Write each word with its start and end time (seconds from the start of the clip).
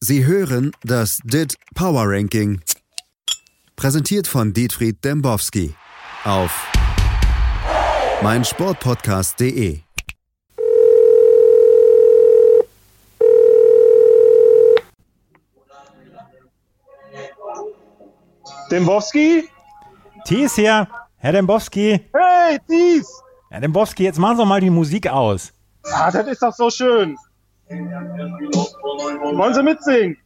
Sie 0.00 0.24
hören 0.24 0.70
das 0.84 1.18
DIT 1.24 1.56
Power 1.74 2.04
Ranking. 2.06 2.60
Präsentiert 3.74 4.28
von 4.28 4.52
Dietfried 4.52 5.04
Dembowski 5.04 5.74
auf 6.24 6.52
meinsportpodcast.de. 8.22 9.80
Dembowski? 18.70 19.48
Thies 20.24 20.54
hier, 20.54 20.86
Herr 21.16 21.32
Dembowski. 21.32 22.08
Hey, 22.14 22.60
Thies! 22.68 23.08
Herr 23.50 23.60
Dembowski, 23.60 24.04
jetzt 24.04 24.20
machen 24.20 24.36
Sie 24.36 24.42
doch 24.42 24.48
mal 24.48 24.60
die 24.60 24.70
Musik 24.70 25.08
aus. 25.08 25.52
Ah, 25.90 26.12
das 26.12 26.28
ist 26.28 26.40
doch 26.40 26.54
so 26.54 26.70
schön. 26.70 27.16
Wollen 27.70 29.54
Sie 29.54 29.62
mitsingen? 29.62 30.16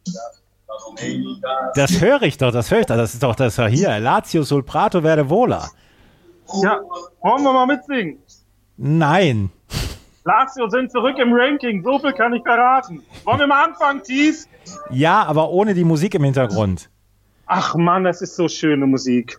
Das 1.75 2.01
höre 2.01 2.23
ich 2.23 2.37
doch, 2.37 2.51
das 2.51 2.71
höre 2.71 2.79
ich 2.79 2.85
doch. 2.85 2.97
Das 2.97 3.13
ist 3.13 3.23
doch 3.23 3.35
das 3.35 3.59
hier. 3.67 3.99
Lazio 3.99 4.43
sul 4.43 4.63
Prato 4.63 5.01
verde 5.01 5.29
vola. 5.29 5.69
Ja, 6.61 6.79
wollen 7.21 7.43
wir 7.43 7.53
mal 7.53 7.65
mitsingen? 7.65 8.17
Nein. 8.77 9.49
Lazio 10.25 10.69
sind 10.69 10.91
zurück 10.91 11.17
im 11.19 11.33
Ranking, 11.33 11.83
so 11.83 11.99
viel 11.99 12.13
kann 12.13 12.33
ich 12.33 12.43
verraten. 12.43 13.03
Wollen 13.25 13.39
wir 13.39 13.47
mal 13.47 13.65
anfangen, 13.65 14.01
Thies? 14.03 14.47
Ja, 14.89 15.23
aber 15.23 15.49
ohne 15.49 15.73
die 15.73 15.83
Musik 15.83 16.15
im 16.15 16.23
Hintergrund. 16.23 16.89
Ach 17.45 17.75
Mann, 17.75 18.05
das 18.05 18.21
ist 18.21 18.35
so 18.35 18.47
schöne 18.47 18.87
Musik. 18.87 19.37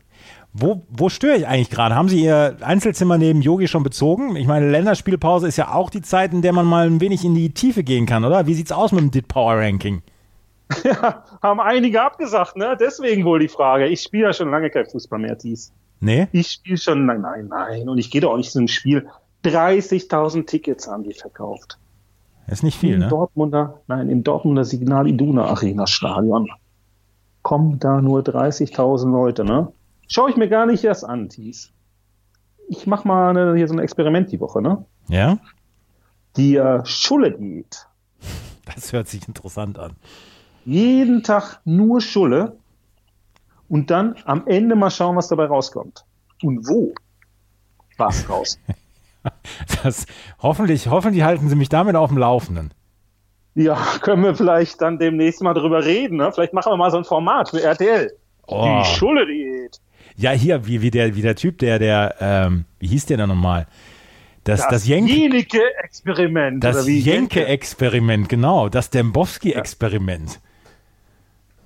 Wo, 0.57 0.83
wo 0.89 1.09
störe 1.09 1.37
ich 1.37 1.49
eigentlich 1.49 1.71
gerade? 1.71 1.97
Haben 1.97 2.09
Sie 2.09 2.23
Ihr 2.23 2.57
Einzelzimmer 2.61 3.19
neben 3.19 3.43
Yogi 3.43 3.67
schon 3.67 3.83
bezogen? 3.83 4.37
Ich 4.37 4.47
meine, 4.47 4.71
Länderspielpause 4.71 5.49
ist 5.49 5.57
ja 5.57 5.75
auch 5.75 5.91
die 5.91 6.01
Zeit, 6.01 6.33
in 6.33 6.43
der 6.43 6.53
man 6.53 6.65
mal 6.65 6.87
ein 6.87 7.01
wenig 7.01 7.25
in 7.25 7.35
die 7.35 7.53
Tiefe 7.53 7.83
gehen 7.83 8.07
kann, 8.07 8.25
oder? 8.25 8.47
Wie 8.47 8.55
sieht's 8.55 8.71
aus 8.71 8.93
mit 8.93 9.01
dem 9.01 9.11
DIT 9.11 9.29
Power 9.29 9.57
Ranking? 9.57 10.03
Ja, 10.83 11.25
haben 11.43 11.61
einige 11.61 12.01
abgesagt, 12.03 12.57
ne? 12.57 12.77
Deswegen 12.79 13.25
wohl 13.25 13.39
die 13.39 13.49
Frage. 13.49 13.87
Ich 13.87 14.01
spiele 14.01 14.25
ja 14.25 14.33
schon 14.33 14.51
lange 14.51 14.71
kein 14.71 14.87
Fußball 14.87 15.19
mehr, 15.19 15.37
Thies. 15.37 15.73
Nee? 16.01 16.29
Ich 16.33 16.49
spiele 16.49 16.79
schon, 16.79 17.05
nein, 17.05 17.21
nein, 17.21 17.49
nein. 17.49 17.89
Und 17.89 17.99
ich 17.99 18.11
gehe 18.11 18.21
doch 18.21 18.33
auch 18.33 18.37
nicht 18.37 18.51
zu 18.51 18.59
einem 18.59 18.69
Spiel. 18.69 19.07
30.000 19.45 20.47
Tickets 20.47 20.89
haben 20.89 21.03
die 21.03 21.13
verkauft. 21.13 21.79
Ist 22.47 22.63
nicht 22.63 22.79
viel, 22.79 22.95
Im 22.95 23.01
ne? 23.01 23.09
Dortmunder, 23.09 23.81
nein, 23.89 24.09
im 24.09 24.23
Dortmunder 24.23 24.65
Signal 24.65 25.07
Iduna 25.07 25.47
Arena 25.47 25.87
Stadion. 25.87 26.49
Kommen 27.43 27.79
da 27.79 28.01
nur 28.01 28.21
30.000 28.23 29.11
Leute, 29.11 29.45
ne? 29.45 29.69
Schau 30.09 30.29
ich 30.29 30.37
mir 30.37 30.49
gar 30.49 30.67
nicht 30.67 30.85
erst 30.85 31.05
an, 31.05 31.29
Thies. 31.29 31.73
Ich 32.69 32.87
mach 32.87 33.05
mal 33.05 33.31
eine, 33.31 33.55
hier 33.57 33.69
so 33.69 33.75
ein 33.75 33.79
Experiment 33.79 34.33
die 34.33 34.41
Woche, 34.41 34.63
ne? 34.63 34.85
Ja? 35.09 35.39
Die 36.37 36.57
äh, 36.57 36.85
Schulle-Diät. 36.85 37.87
Das 38.75 38.95
hört 38.95 39.09
sich 39.09 39.29
interessant 39.29 39.79
an. 39.79 39.93
Jeden 40.65 41.23
Tag 41.23 41.61
nur 41.67 42.01
Schulle 42.01 42.57
und 43.69 43.91
dann 43.91 44.17
am 44.25 44.47
Ende 44.47 44.75
mal 44.75 44.91
schauen, 44.91 45.17
was 45.17 45.29
dabei 45.29 45.45
rauskommt. 45.45 46.07
Und 46.43 46.67
wo 46.67 46.95
was 47.99 48.29
raus. 48.29 48.59
Das, 49.83 50.05
hoffentlich, 50.43 50.89
hoffentlich 50.89 51.23
halten 51.23 51.49
Sie 51.49 51.57
mich 51.57 51.71
damit 51.71 51.97
auf 51.97 52.11
dem 52.11 52.19
Laufenden. 52.19 52.75
Ja, 53.55 53.75
können 54.03 54.23
wir 54.23 54.35
vielleicht 54.35 54.83
dann 54.83 54.99
demnächst 54.99 55.41
mal 55.43 55.55
drüber 55.55 55.83
reden. 55.83 56.19
Ne? 56.19 56.31
Vielleicht 56.31 56.53
machen 56.53 56.73
wir 56.73 56.77
mal 56.77 56.91
so 56.91 56.99
ein 56.99 57.05
Format 57.05 57.49
für 57.49 57.63
RTL. 57.63 58.13
Oh. 58.47 58.83
Die 58.83 58.85
Schulle-Diät. 58.85 59.81
Ja, 60.17 60.31
hier, 60.31 60.67
wie, 60.67 60.81
wie, 60.83 60.91
der, 60.91 61.17
wie 61.17 61.23
der 61.23 61.35
Typ, 61.37 61.59
der, 61.59 61.79
der, 61.79 62.15
ähm, 62.21 62.65
wie 62.79 62.87
hieß 62.87 63.07
der 63.07 63.17
denn 63.17 63.29
nochmal? 63.29 63.67
Das, 64.45 64.61
das, 64.69 64.87
das 66.61 66.77
oder 66.77 66.87
wie? 66.87 67.01
Jenke-Experiment, 67.01 68.29
genau. 68.29 68.69
Das 68.69 68.91
Dembowski-Experiment. 68.91 70.39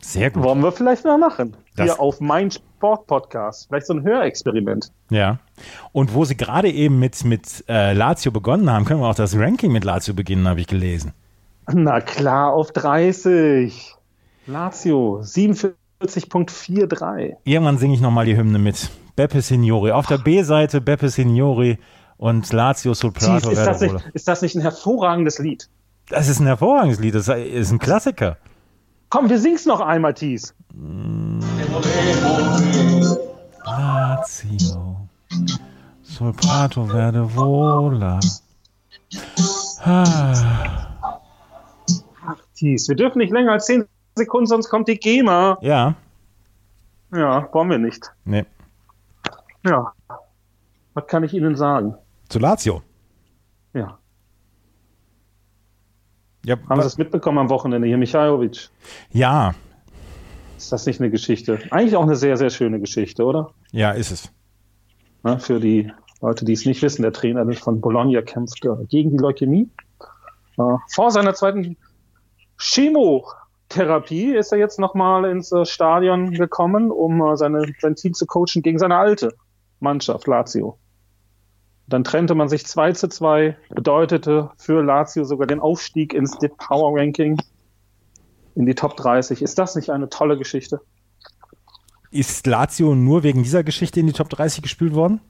Sehr 0.01 0.31
gut. 0.31 0.45
Wollen 0.45 0.61
wir 0.63 0.73
vielleicht 0.73 1.05
mal 1.05 1.19
machen. 1.19 1.57
Das- 1.77 1.87
Hier 1.87 2.01
auf 2.01 2.21
mein 2.21 2.51
Sport-Podcast. 2.51 3.67
Vielleicht 3.69 3.87
so 3.87 3.95
ein 3.95 4.05
Hörexperiment. 4.05 4.93
Ja. 5.11 5.39
Und 5.93 6.15
wo 6.15 6.25
Sie 6.25 6.37
gerade 6.37 6.71
eben 6.71 6.99
mit, 6.99 7.25
mit 7.25 7.65
äh, 7.69 7.93
Lazio 7.93 8.31
begonnen 8.31 8.71
haben, 8.71 8.85
können 8.85 9.01
wir 9.01 9.09
auch 9.09 9.15
das 9.15 9.37
Ranking 9.37 9.73
mit 9.73 9.85
Lazio 9.85 10.15
beginnen, 10.15 10.47
habe 10.49 10.61
ich 10.61 10.69
gelesen. 10.69 11.13
Na 11.71 12.01
klar, 12.01 12.53
auf 12.53 12.73
30. 12.73 13.95
Lazio, 14.47 15.21
47.43. 16.01 17.37
Irgendwann 17.45 17.79
singe 17.79 17.95
ich 17.95 18.01
nochmal 18.01 18.25
die 18.25 18.37
Hymne 18.37 18.59
mit. 18.59 18.91
Beppe 19.17 19.43
Signori. 19.43 19.91
Auf 19.91 20.07
der 20.07 20.19
B-Seite 20.19 20.81
Beppe 20.81 21.09
Signori 21.09 21.79
und 22.19 22.53
Lazio 22.53 22.95
sul 22.95 23.13
Prato 23.13 23.51
ist, 23.51 23.65
das 23.65 23.81
nicht, 23.81 23.95
ist 24.13 24.29
das 24.29 24.43
nicht 24.43 24.55
ein 24.55 24.63
hervorragendes 24.63 25.39
Lied? 25.39 25.69
Das 26.09 26.29
ist 26.29 26.41
ein 26.41 26.47
hervorragendes 26.47 27.01
Lied. 27.01 27.15
Das 27.15 27.29
ist 27.29 27.73
ein 27.73 27.79
Klassiker. 27.79 28.37
Komm, 29.09 29.29
wir 29.29 29.39
sing's 29.39 29.67
noch 29.67 29.81
einmal, 29.81 30.15
Thies. 30.15 30.55
Lazio 33.65 34.97
sul 36.03 36.33
Prato 36.33 36.85
Verde 36.87 37.29
Vola. 37.35 38.21
Ah. 39.85 40.89
Thies, 42.55 42.89
wir 42.89 42.97
dürfen 42.97 43.19
nicht 43.19 43.33
länger 43.33 43.53
als 43.53 43.67
10 43.67 43.85
Sekunden, 44.19 44.47
sonst 44.47 44.69
kommt 44.69 44.87
die 44.89 44.99
GEMA. 44.99 45.57
Ja. 45.63 45.95
Ja, 47.15 47.49
wollen 47.53 47.71
wir 47.71 47.79
nicht. 47.79 48.13
Nee. 48.27 48.45
Ja. 49.65 49.93
Was 50.95 51.07
kann 51.07 51.25
ich 51.25 51.33
Ihnen 51.33 51.57
sagen? 51.57 51.95
Zu 52.29 52.39
Lazio. 52.39 52.83
Ja. 53.73 53.99
Ja, 56.45 56.57
Haben 56.69 56.81
Sie 56.83 56.87
es 56.87 56.99
mitbekommen 56.99 57.39
am 57.39 57.51
Wochenende 57.51 57.87
hier, 57.89 57.99
Michajlovic? 57.99 58.69
ja, 59.11 59.55
Ist 60.57 60.73
das 60.73 60.87
nicht 60.87 61.01
eine 61.01 61.11
Geschichte? 61.11 61.59
Eigentlich 61.71 61.97
auch 61.97 62.03
eine 62.03 62.17
sehr, 62.17 62.37
sehr 62.37 62.51
schöne 62.51 62.81
Geschichte, 62.81 63.25
oder? 63.25 63.51
ja, 63.73 63.91
ist 63.93 64.11
es. 64.11 64.33
Ja, 65.25 65.39
für 65.39 65.61
die 65.61 65.91
Leute, 66.21 66.45
die 66.45 66.53
es 66.53 66.65
nicht 66.65 66.81
wissen, 66.83 67.03
der 67.03 67.13
Trainer 67.13 67.51
von 67.55 67.81
Bologna 67.81 68.23
kämpft 68.23 68.65
äh, 68.65 68.85
gegen 68.89 69.11
die 69.11 69.19
Leukämie. 69.19 69.69
Äh, 70.59 70.63
vor 70.95 71.11
seiner 71.11 71.35
zweiten 71.35 71.77
Chemotherapie 73.71 74.35
ist 74.35 74.53
er 74.53 74.59
jetzt 74.59 74.79
nochmal 74.79 75.25
ins 75.27 75.53
äh, 75.53 75.65
Stadion 75.65 76.33
gekommen, 76.33 76.91
um 76.91 77.21
äh, 77.21 77.37
seine, 77.37 77.63
sein 77.81 77.95
Team 77.95 78.15
zu 78.15 78.27
coachen 78.27 78.63
gegen 78.63 78.79
seine 78.79 78.97
alte 78.97 79.35
Mannschaft, 79.81 80.27
Lazio. 80.27 80.79
Dann 81.87 82.05
trennte 82.05 82.35
man 82.35 82.49
sich 82.49 82.67
2 82.67 82.93
zu 82.93 83.09
2, 83.09 83.57
bedeutete 83.71 84.51
für 84.59 84.83
Lazio 84.83 85.25
sogar 85.25 85.47
den 85.47 85.61
Aufstieg 85.61 86.13
ins 86.13 86.37
Power 86.59 86.99
Ranking 86.99 87.41
in 88.55 88.67
die 88.67 88.75
Top 88.75 88.97
30. 88.97 89.41
Ist 89.41 89.59
das 89.59 89.75
nicht 89.75 89.91
eine 89.91 90.09
tolle 90.09 90.37
Geschichte? 90.37 90.81
Ist 92.11 92.47
Lazio 92.47 92.95
nur 92.95 93.23
wegen 93.23 93.43
dieser 93.43 93.65
Geschichte 93.65 94.01
in 94.01 94.07
die 94.07 94.13
Top 94.13 94.29
30 94.29 94.63
gespielt 94.63 94.95
worden? 94.95 95.21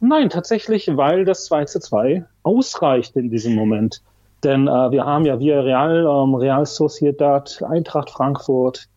Nein, 0.00 0.28
tatsächlich, 0.28 0.90
weil 0.94 1.24
das 1.24 1.46
2 1.46 1.64
zu 1.64 1.80
2 1.80 2.24
ausreicht 2.42 3.16
in 3.16 3.30
diesem 3.30 3.54
Moment. 3.54 4.02
Denn 4.44 4.68
äh, 4.68 4.90
wir 4.90 5.06
haben 5.06 5.24
ja 5.24 5.40
via 5.40 5.60
Real, 5.60 6.06
ähm, 6.06 6.34
Real 6.34 6.66
Sociedad, 6.66 7.62
Eintracht 7.62 8.10
Frankfurt, 8.10 8.88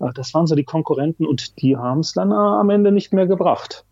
äh, 0.00 0.12
das 0.14 0.34
waren 0.34 0.46
so 0.46 0.56
die 0.56 0.64
Konkurrenten 0.64 1.26
und 1.26 1.62
die 1.62 1.76
haben 1.76 2.00
es 2.00 2.12
dann 2.12 2.32
äh, 2.32 2.34
am 2.34 2.70
Ende 2.70 2.90
nicht 2.90 3.12
mehr 3.12 3.26
gebracht. 3.26 3.84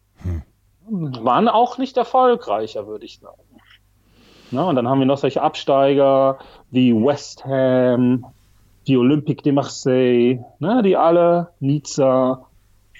Waren 0.88 1.48
auch 1.48 1.78
nicht 1.78 1.96
erfolgreicher, 1.96 2.86
würde 2.86 3.04
ich 3.04 3.20
sagen. 3.20 3.40
Na, 4.50 4.64
und 4.64 4.76
dann 4.76 4.88
haben 4.88 4.98
wir 4.98 5.06
noch 5.06 5.18
solche 5.18 5.40
Absteiger 5.40 6.38
wie 6.70 6.92
West 6.92 7.44
Ham, 7.46 8.26
die 8.86 8.96
Olympique 8.96 9.42
de 9.42 9.52
Marseille, 9.52 10.44
ne, 10.58 10.82
die 10.82 10.96
alle, 10.96 11.48
Nizza, 11.60 12.44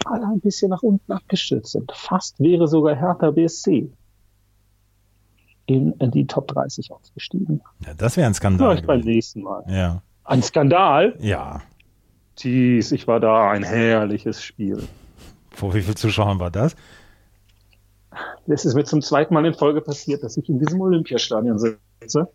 alle 0.07 0.27
ein 0.27 0.41
bisschen 0.41 0.71
nach 0.71 0.83
unten 0.83 1.13
abgestürzt 1.13 1.73
sind. 1.73 1.93
Fast 1.93 2.41
wäre 2.41 2.69
sogar 2.69 2.95
Hertha 2.95 3.33
BSC 3.33 3.91
in, 5.73 5.93
in 5.93 6.11
die 6.11 6.27
Top 6.27 6.49
30 6.49 6.91
ausgestiegen. 6.93 7.63
Ja, 7.87 7.95
das 7.95 8.17
wäre 8.17 8.27
ein 8.27 8.35
Skandal. 8.35 8.71
Vielleicht 8.71 8.87
beim 8.87 9.01
nächsten 9.01 9.43
Mal. 9.43 9.65
Ja. 9.69 10.03
Ein 10.25 10.43
Skandal? 10.43 11.17
Ja. 11.19 11.63
Jeez, 12.39 12.93
ich 12.93 13.07
war 13.07 13.21
da. 13.21 13.51
Ein 13.51 13.63
herrliches 13.63 14.43
Spiel. 14.43 14.83
Vor 15.51 15.75
wie 15.75 15.83
viel 15.83 15.95
Zuschauern 15.95 16.39
war 16.39 16.51
das? 16.51 16.75
Es 18.47 18.65
ist 18.65 18.75
mir 18.75 18.85
zum 18.85 19.03
zweiten 19.03 19.35
Mal 19.35 19.45
in 19.47 19.55
Folge 19.55 19.81
passiert, 19.81 20.23
dass 20.23 20.37
ich 20.37 20.49
in 20.49 20.59
diesem 20.59 20.81
Olympiastadion 20.81 21.59
sitze 21.59 22.29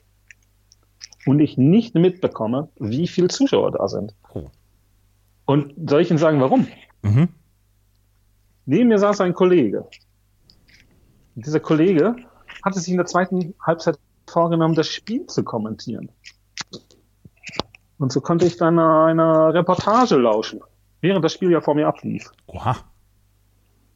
und 1.25 1.39
ich 1.39 1.57
nicht 1.57 1.95
mitbekomme, 1.95 2.69
wie 2.79 3.07
viele 3.07 3.27
Zuschauer 3.27 3.71
da 3.71 3.87
sind. 3.87 4.15
Oh. 4.33 4.45
Und 5.45 5.73
soll 5.89 6.01
ich 6.01 6.09
Ihnen 6.09 6.19
sagen, 6.19 6.39
warum? 6.39 6.67
Mhm. 7.01 7.29
Neben 8.65 8.89
mir 8.89 8.97
saß 8.97 9.21
ein 9.21 9.33
Kollege. 9.33 9.87
Und 11.35 11.45
dieser 11.45 11.59
Kollege 11.59 12.15
hatte 12.63 12.79
sich 12.79 12.89
in 12.89 12.97
der 12.97 13.05
zweiten 13.05 13.53
Halbzeit 13.61 13.99
vorgenommen, 14.27 14.75
das 14.75 14.87
Spiel 14.87 15.25
zu 15.27 15.43
kommentieren. 15.43 16.09
Und 17.97 18.11
so 18.11 18.21
konnte 18.21 18.45
ich 18.45 18.57
dann 18.57 18.77
einer 18.77 19.53
Reportage 19.53 20.17
lauschen, 20.17 20.61
während 21.01 21.25
das 21.25 21.33
Spiel 21.33 21.51
ja 21.51 21.61
vor 21.61 21.75
mir 21.75 21.87
ablief. 21.87 22.31
Oha. 22.47 22.75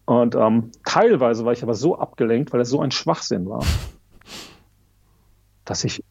Und 0.05 0.35
ähm, 0.35 0.71
teilweise 0.83 1.45
war 1.45 1.53
ich 1.53 1.63
aber 1.63 1.75
so 1.75 1.97
abgelenkt, 1.97 2.51
weil 2.51 2.61
es 2.61 2.69
so 2.69 2.81
ein 2.81 2.91
Schwachsinn 2.91 3.47
war, 3.47 3.63
dass 5.65 5.83
ich 5.83 6.03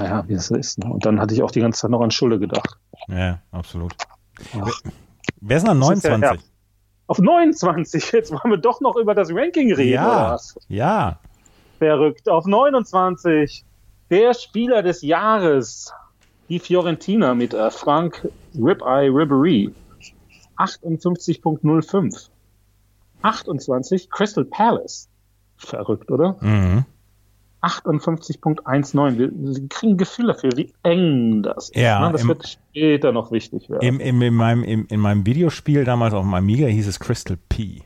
naja, 0.00 0.24
wie 0.26 0.34
es 0.34 0.46
so 0.46 0.54
ist. 0.54 0.78
Ne? 0.78 0.90
Und 0.90 1.04
dann 1.04 1.20
hatte 1.20 1.34
ich 1.34 1.42
auch 1.42 1.50
die 1.50 1.60
ganze 1.60 1.80
Zeit 1.80 1.90
noch 1.90 2.00
an 2.00 2.10
Schule 2.10 2.38
gedacht. 2.38 2.78
Ja, 3.08 3.40
absolut. 3.50 3.94
Wer, 4.52 4.72
wer 5.40 5.56
ist 5.56 5.62
denn 5.62 5.70
an 5.70 5.78
29? 5.78 6.50
Auf 7.06 7.18
29, 7.18 8.12
jetzt 8.12 8.30
wollen 8.30 8.50
wir 8.50 8.58
doch 8.58 8.80
noch 8.80 8.96
über 8.96 9.14
das 9.14 9.30
Ranking 9.30 9.72
reden. 9.72 9.92
Ja, 9.92 10.38
ja. 10.68 11.18
Verrückt. 11.80 12.28
Auf 12.28 12.46
29, 12.46 13.64
der 14.10 14.34
Spieler 14.34 14.82
des 14.82 15.02
Jahres, 15.02 15.92
die 16.48 16.58
Fiorentina 16.60 17.34
mit 17.34 17.54
äh, 17.54 17.70
Frank 17.70 18.28
Ribeye 18.54 19.08
Ribery. 19.08 19.72
58.05. 20.58 22.28
28, 23.22 24.10
Crystal 24.10 24.44
Palace. 24.44 25.08
Verrückt, 25.56 26.10
oder? 26.10 26.36
Mhm. 26.40 26.84
58.19. 27.62 29.18
Wir, 29.18 29.30
wir 29.32 29.68
kriegen 29.68 29.92
ein 29.92 29.96
Gefühl 29.98 30.26
dafür, 30.28 30.50
wie 30.56 30.72
eng 30.82 31.42
das 31.42 31.70
ist. 31.70 31.76
Ja, 31.76 32.06
ne? 32.06 32.12
Das 32.12 32.22
im- 32.22 32.28
wird 32.28 32.46
später 32.48 33.12
noch 33.12 33.30
wichtig 33.32 33.68
werden. 33.68 33.82
Im, 33.82 34.00
im, 34.00 34.22
in, 34.22 34.34
meinem, 34.34 34.64
im, 34.64 34.86
in 34.88 35.00
meinem 35.00 35.26
Videospiel 35.26 35.84
damals 35.84 36.14
auf 36.14 36.22
dem 36.24 36.32
Amiga 36.34 36.66
hieß 36.66 36.86
es 36.86 36.98
Crystal 37.00 37.36
P. 37.48 37.82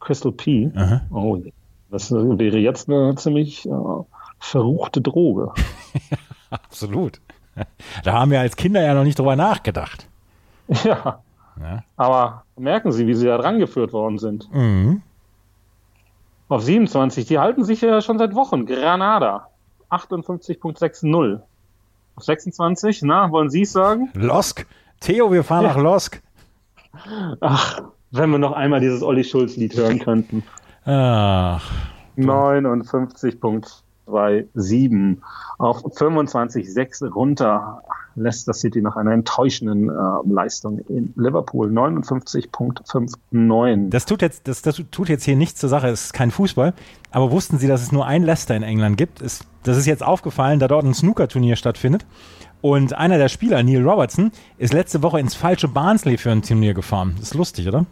Crystal 0.00 0.32
P. 0.32 0.70
Aha. 0.74 1.02
Oh, 1.10 1.40
das 1.94 2.10
wäre 2.10 2.58
jetzt 2.58 2.88
eine 2.88 3.14
ziemlich 3.14 3.66
äh, 3.66 3.70
verruchte 4.38 5.00
Droge. 5.00 5.52
Absolut. 6.50 7.20
Da 8.02 8.14
haben 8.14 8.32
wir 8.32 8.40
als 8.40 8.56
Kinder 8.56 8.82
ja 8.82 8.94
noch 8.94 9.04
nicht 9.04 9.18
drüber 9.18 9.36
nachgedacht. 9.36 10.08
Ja. 10.82 11.20
Ja. 11.60 11.84
Aber 11.96 12.42
merken 12.56 12.90
Sie, 12.90 13.06
wie 13.06 13.14
Sie 13.14 13.26
da 13.26 13.38
drangeführt 13.38 13.92
worden 13.92 14.18
sind. 14.18 14.52
Mhm. 14.52 15.02
Auf 16.48 16.62
27, 16.62 17.26
die 17.26 17.38
halten 17.38 17.64
sich 17.64 17.80
ja 17.80 18.00
schon 18.00 18.18
seit 18.18 18.34
Wochen. 18.34 18.66
Granada. 18.66 19.48
58.60. 19.90 21.40
Auf 22.16 22.24
26, 22.24 23.02
na, 23.02 23.30
wollen 23.30 23.50
Sie 23.50 23.62
es 23.62 23.72
sagen? 23.72 24.10
Losk. 24.14 24.66
Theo, 24.98 25.30
wir 25.30 25.44
fahren 25.44 25.64
nach 25.64 25.76
Losk. 25.76 26.20
Ach, 27.40 27.82
wenn 28.10 28.30
wir 28.30 28.38
noch 28.38 28.52
einmal 28.52 28.80
dieses 28.80 29.02
Olli 29.02 29.22
Schulz-Lied 29.22 29.76
hören 29.76 30.00
könnten. 30.00 30.42
Ach, 30.84 31.70
59.27 32.16 35.16
auf 35.58 35.84
25,6 35.84 37.10
runter. 37.10 37.82
Leicester 38.16 38.52
City 38.52 38.80
nach 38.80 38.96
einer 38.96 39.12
enttäuschenden 39.12 39.88
äh, 39.88 39.92
Leistung 40.26 40.78
in 40.88 41.12
Liverpool 41.16 41.70
59.59. 41.70 43.90
das 43.90 44.06
tut 44.06 44.22
jetzt, 44.22 44.46
das, 44.46 44.62
das 44.62 44.80
tut 44.90 45.08
jetzt 45.08 45.24
hier 45.24 45.36
nichts 45.36 45.58
zur 45.58 45.68
Sache. 45.68 45.88
Es 45.88 46.06
ist 46.06 46.12
kein 46.12 46.30
Fußball. 46.30 46.74
Aber 47.10 47.32
wussten 47.32 47.58
Sie, 47.58 47.66
dass 47.66 47.82
es 47.82 47.92
nur 47.92 48.06
ein 48.06 48.22
Leicester 48.22 48.54
in 48.54 48.62
England 48.62 48.96
gibt? 48.96 49.20
Es, 49.20 49.44
das 49.64 49.76
ist 49.76 49.86
jetzt 49.86 50.04
aufgefallen, 50.04 50.60
da 50.60 50.68
dort 50.68 50.84
ein 50.84 50.94
Snooker-Turnier 50.94 51.56
stattfindet. 51.56 52.06
Und 52.60 52.94
einer 52.94 53.18
der 53.18 53.28
Spieler, 53.28 53.62
Neil 53.62 53.86
Robertson, 53.86 54.30
ist 54.58 54.72
letzte 54.72 55.02
Woche 55.02 55.20
ins 55.20 55.34
falsche 55.34 55.68
Barnsley 55.68 56.16
für 56.16 56.30
ein 56.30 56.42
Turnier 56.42 56.72
gefahren. 56.72 57.14
Das 57.18 57.28
ist 57.28 57.34
lustig, 57.34 57.68
oder? 57.68 57.84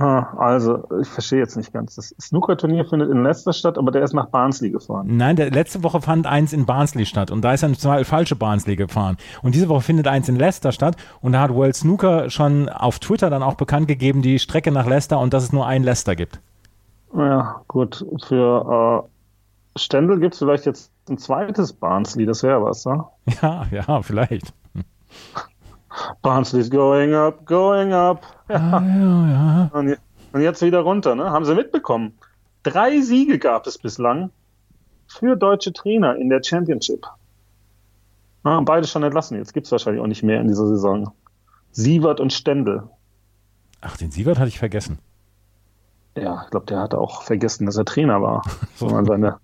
Ah, 0.00 0.32
Also, 0.38 0.82
ich 1.02 1.08
verstehe 1.08 1.40
jetzt 1.40 1.58
nicht 1.58 1.74
ganz. 1.74 1.96
Das 1.96 2.14
Snooker-Turnier 2.18 2.86
findet 2.86 3.10
in 3.10 3.22
Leicester 3.22 3.52
statt, 3.52 3.76
aber 3.76 3.90
der 3.90 4.02
ist 4.02 4.14
nach 4.14 4.28
Barnsley 4.28 4.70
gefahren. 4.70 5.06
Nein, 5.14 5.36
der, 5.36 5.50
letzte 5.50 5.82
Woche 5.82 6.00
fand 6.00 6.26
eins 6.26 6.54
in 6.54 6.64
Barnsley 6.64 7.04
statt 7.04 7.30
und 7.30 7.42
da 7.42 7.52
ist 7.52 7.62
er 7.62 7.74
zwar 7.74 8.02
falsche 8.06 8.34
Barnsley 8.34 8.76
gefahren. 8.76 9.18
Und 9.42 9.54
diese 9.54 9.68
Woche 9.68 9.82
findet 9.82 10.08
eins 10.08 10.26
in 10.30 10.36
Leicester 10.36 10.72
statt 10.72 10.96
und 11.20 11.32
da 11.32 11.42
hat 11.42 11.54
World 11.54 11.76
Snooker 11.76 12.30
schon 12.30 12.70
auf 12.70 12.98
Twitter 12.98 13.28
dann 13.28 13.42
auch 13.42 13.56
bekannt 13.56 13.88
gegeben, 13.88 14.22
die 14.22 14.38
Strecke 14.38 14.72
nach 14.72 14.86
Leicester 14.86 15.18
und 15.18 15.34
dass 15.34 15.42
es 15.42 15.52
nur 15.52 15.66
ein 15.66 15.82
Leicester 15.82 16.16
gibt. 16.16 16.40
Ja, 17.14 17.60
gut. 17.68 18.02
Für 18.26 19.04
äh, 19.04 19.78
Stendel 19.78 20.18
gibt 20.18 20.32
es 20.32 20.38
vielleicht 20.38 20.64
jetzt 20.64 20.90
ein 21.10 21.18
zweites 21.18 21.74
Barnsley, 21.74 22.24
das 22.24 22.42
wäre 22.42 22.64
was, 22.64 22.86
ne? 22.86 23.04
Ja, 23.42 23.66
ja, 23.70 24.00
vielleicht. 24.00 24.54
Barnsley's 26.22 26.70
going 26.70 27.14
up, 27.14 27.44
going 27.46 27.92
up. 27.92 28.24
Ja, 28.48 28.80
ja. 28.80 29.70
Und, 29.72 29.88
je- 29.88 29.96
und 30.32 30.40
jetzt 30.40 30.62
wieder 30.62 30.80
runter, 30.80 31.14
ne? 31.14 31.30
Haben 31.30 31.44
Sie 31.44 31.54
mitbekommen? 31.54 32.18
Drei 32.62 33.00
Siege 33.00 33.38
gab 33.38 33.66
es 33.66 33.78
bislang 33.78 34.30
für 35.08 35.36
deutsche 35.36 35.72
Trainer 35.72 36.16
in 36.16 36.28
der 36.28 36.42
Championship. 36.44 37.06
Ah, 38.44 38.60
beide 38.60 38.86
schon 38.86 39.02
entlassen. 39.02 39.36
Jetzt 39.36 39.52
gibt 39.52 39.66
es 39.66 39.72
wahrscheinlich 39.72 40.02
auch 40.02 40.06
nicht 40.06 40.22
mehr 40.22 40.40
in 40.40 40.48
dieser 40.48 40.66
Saison. 40.66 41.12
Sievert 41.72 42.20
und 42.20 42.32
Stendel. 42.32 42.84
Ach, 43.80 43.96
den 43.96 44.10
Sievert 44.10 44.38
hatte 44.38 44.48
ich 44.48 44.58
vergessen. 44.58 44.98
Ja, 46.16 46.42
ich 46.44 46.50
glaube, 46.50 46.66
der 46.66 46.80
hatte 46.80 46.98
auch 46.98 47.22
vergessen, 47.22 47.66
dass 47.66 47.76
er 47.76 47.84
Trainer 47.84 48.20
war, 48.22 48.42
So. 48.76 48.86
wenn 48.88 48.94
man 48.94 49.04
seine, 49.06 49.38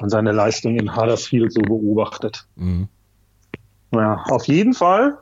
man 0.00 0.10
seine 0.10 0.32
Leistung 0.32 0.76
in 0.76 0.96
Huddersfield 0.96 1.52
so 1.52 1.60
beobachtet. 1.60 2.46
Mhm. 2.56 2.88
Ja, 3.92 4.24
auf 4.30 4.46
jeden 4.48 4.74
Fall 4.74 5.18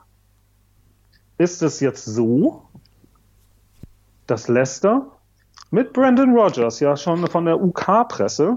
ist 1.43 1.61
es 1.63 1.81
jetzt 1.81 2.05
so, 2.05 2.63
dass 4.29 4.47
Leicester 4.47 5.11
mit 5.73 5.93
Brandon 5.93 6.37
Rogers 6.37 6.79
ja 6.79 6.97
schon 6.97 7.27
von 7.27 7.47
der 7.47 7.61
UK-Presse 7.61 8.57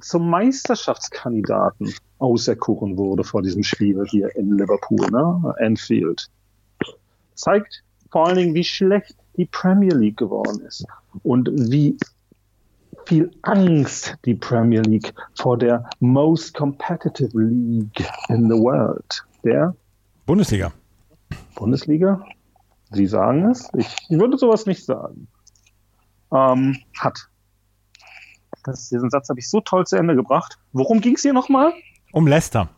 zum 0.00 0.30
Meisterschaftskandidaten 0.30 1.92
auserkoren 2.18 2.96
wurde 2.96 3.24
vor 3.24 3.42
diesem 3.42 3.64
Spiel 3.64 4.04
hier 4.08 4.34
in 4.36 4.56
Liverpool, 4.56 5.10
ne? 5.10 5.54
Anfield. 5.58 6.30
Zeigt 7.34 7.82
vor 8.12 8.28
allen 8.28 8.36
Dingen, 8.36 8.54
wie 8.54 8.64
schlecht 8.64 9.16
die 9.36 9.46
Premier 9.46 9.94
League 9.94 10.18
geworden 10.18 10.60
ist 10.60 10.86
und 11.24 11.50
wie 11.52 11.98
viel 13.06 13.32
Angst 13.42 14.16
die 14.24 14.34
Premier 14.34 14.82
League 14.82 15.12
vor 15.34 15.58
der 15.58 15.90
most 15.98 16.54
competitive 16.54 17.36
league 17.36 18.04
in 18.28 18.48
the 18.48 18.56
world, 18.56 19.24
der 19.42 19.74
Bundesliga. 20.26 20.72
Bundesliga. 21.54 22.24
Sie 22.90 23.06
sagen 23.06 23.48
es. 23.50 23.70
Ich 23.76 23.96
würde 24.10 24.36
sowas 24.36 24.66
nicht 24.66 24.84
sagen. 24.84 25.28
Ähm, 26.32 26.76
hat. 26.98 27.28
Das, 28.64 28.88
diesen 28.88 29.10
Satz 29.10 29.28
habe 29.28 29.38
ich 29.38 29.48
so 29.48 29.60
toll 29.60 29.86
zu 29.86 29.96
Ende 29.96 30.16
gebracht. 30.16 30.58
Worum 30.72 31.00
ging 31.00 31.14
es 31.14 31.22
hier 31.22 31.32
nochmal? 31.32 31.72
Um 32.12 32.26
Leicester. 32.26 32.68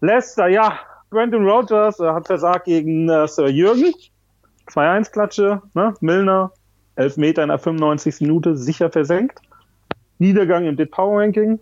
Leicester, 0.00 0.48
ja. 0.48 0.78
Brandon 1.08 1.48
Rogers 1.48 2.00
äh, 2.00 2.06
hat 2.06 2.26
versagt 2.26 2.66
gegen 2.66 3.08
äh, 3.08 3.26
Sir 3.26 3.48
Jürgen. 3.48 3.94
2-1-Klatsche, 4.68 5.62
ne? 5.74 5.94
Milner, 6.00 6.52
11 6.96 7.16
Meter 7.16 7.42
in 7.42 7.48
der 7.48 7.58
95. 7.58 8.20
Minute, 8.20 8.56
sicher 8.56 8.90
versenkt. 8.90 9.40
Niedergang 10.18 10.66
im 10.66 10.76
Dit 10.76 10.90
Power 10.90 11.20
Ranking. 11.20 11.58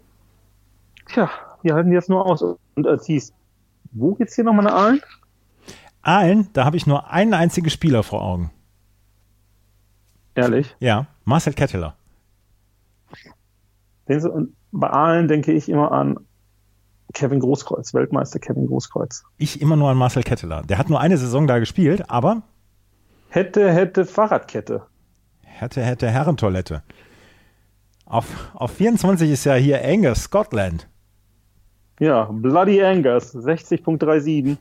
Tja, 1.09 1.31
wir 1.63 1.75
halten 1.75 1.93
jetzt 1.93 2.09
nur 2.09 2.25
aus. 2.27 2.43
Und 2.43 3.03
Thies, 3.05 3.33
wo 3.93 4.15
geht's 4.15 4.35
hier 4.35 4.45
nochmal 4.45 4.65
nach 4.65 4.75
Aalen? 4.75 5.03
Aalen, 6.03 6.49
da 6.53 6.65
habe 6.65 6.77
ich 6.77 6.87
nur 6.87 7.11
einen 7.11 7.35
einzigen 7.35 7.71
Spieler 7.71 8.03
vor 8.03 8.23
Augen. 8.23 8.51
Ehrlich? 10.35 10.75
Ja, 10.81 11.07
Marcel 11.25 11.53
Ketteler. 11.53 11.95
So, 14.09 14.31
und 14.31 14.55
bei 14.73 14.91
Aalen 14.91 15.29
denke 15.29 15.53
ich 15.53 15.69
immer 15.69 15.93
an 15.93 16.19
Kevin 17.15 17.41
Großkreuz, 17.41 17.95
Weltmeister 17.95 18.39
Kevin 18.39 18.67
Großkreuz. 18.67 19.23
Ich 19.39 19.61
immer 19.61 19.77
nur 19.77 19.91
an 19.91 19.97
Marcel 19.97 20.23
Ketteler. 20.23 20.63
Der 20.63 20.79
hat 20.79 20.89
nur 20.91 21.01
eine 21.01 21.17
Saison 21.19 21.47
da 21.47 21.59
gespielt, 21.59 22.11
aber 22.11 22.43
Hätte, 23.29 23.73
hätte 23.73 24.05
Fahrradkette. 24.05 24.83
hätte, 25.43 25.83
hätte 25.83 26.11
Herrentoilette. 26.11 26.83
Auf, 28.05 28.27
auf 28.53 28.73
24 28.73 29.31
ist 29.31 29.45
ja 29.45 29.55
hier 29.55 29.83
Angus, 29.83 30.25
Scotland. 30.25 30.89
Ja, 32.01 32.29
Bloody 32.33 32.83
Angus, 32.83 33.35
60.37. 33.35 34.57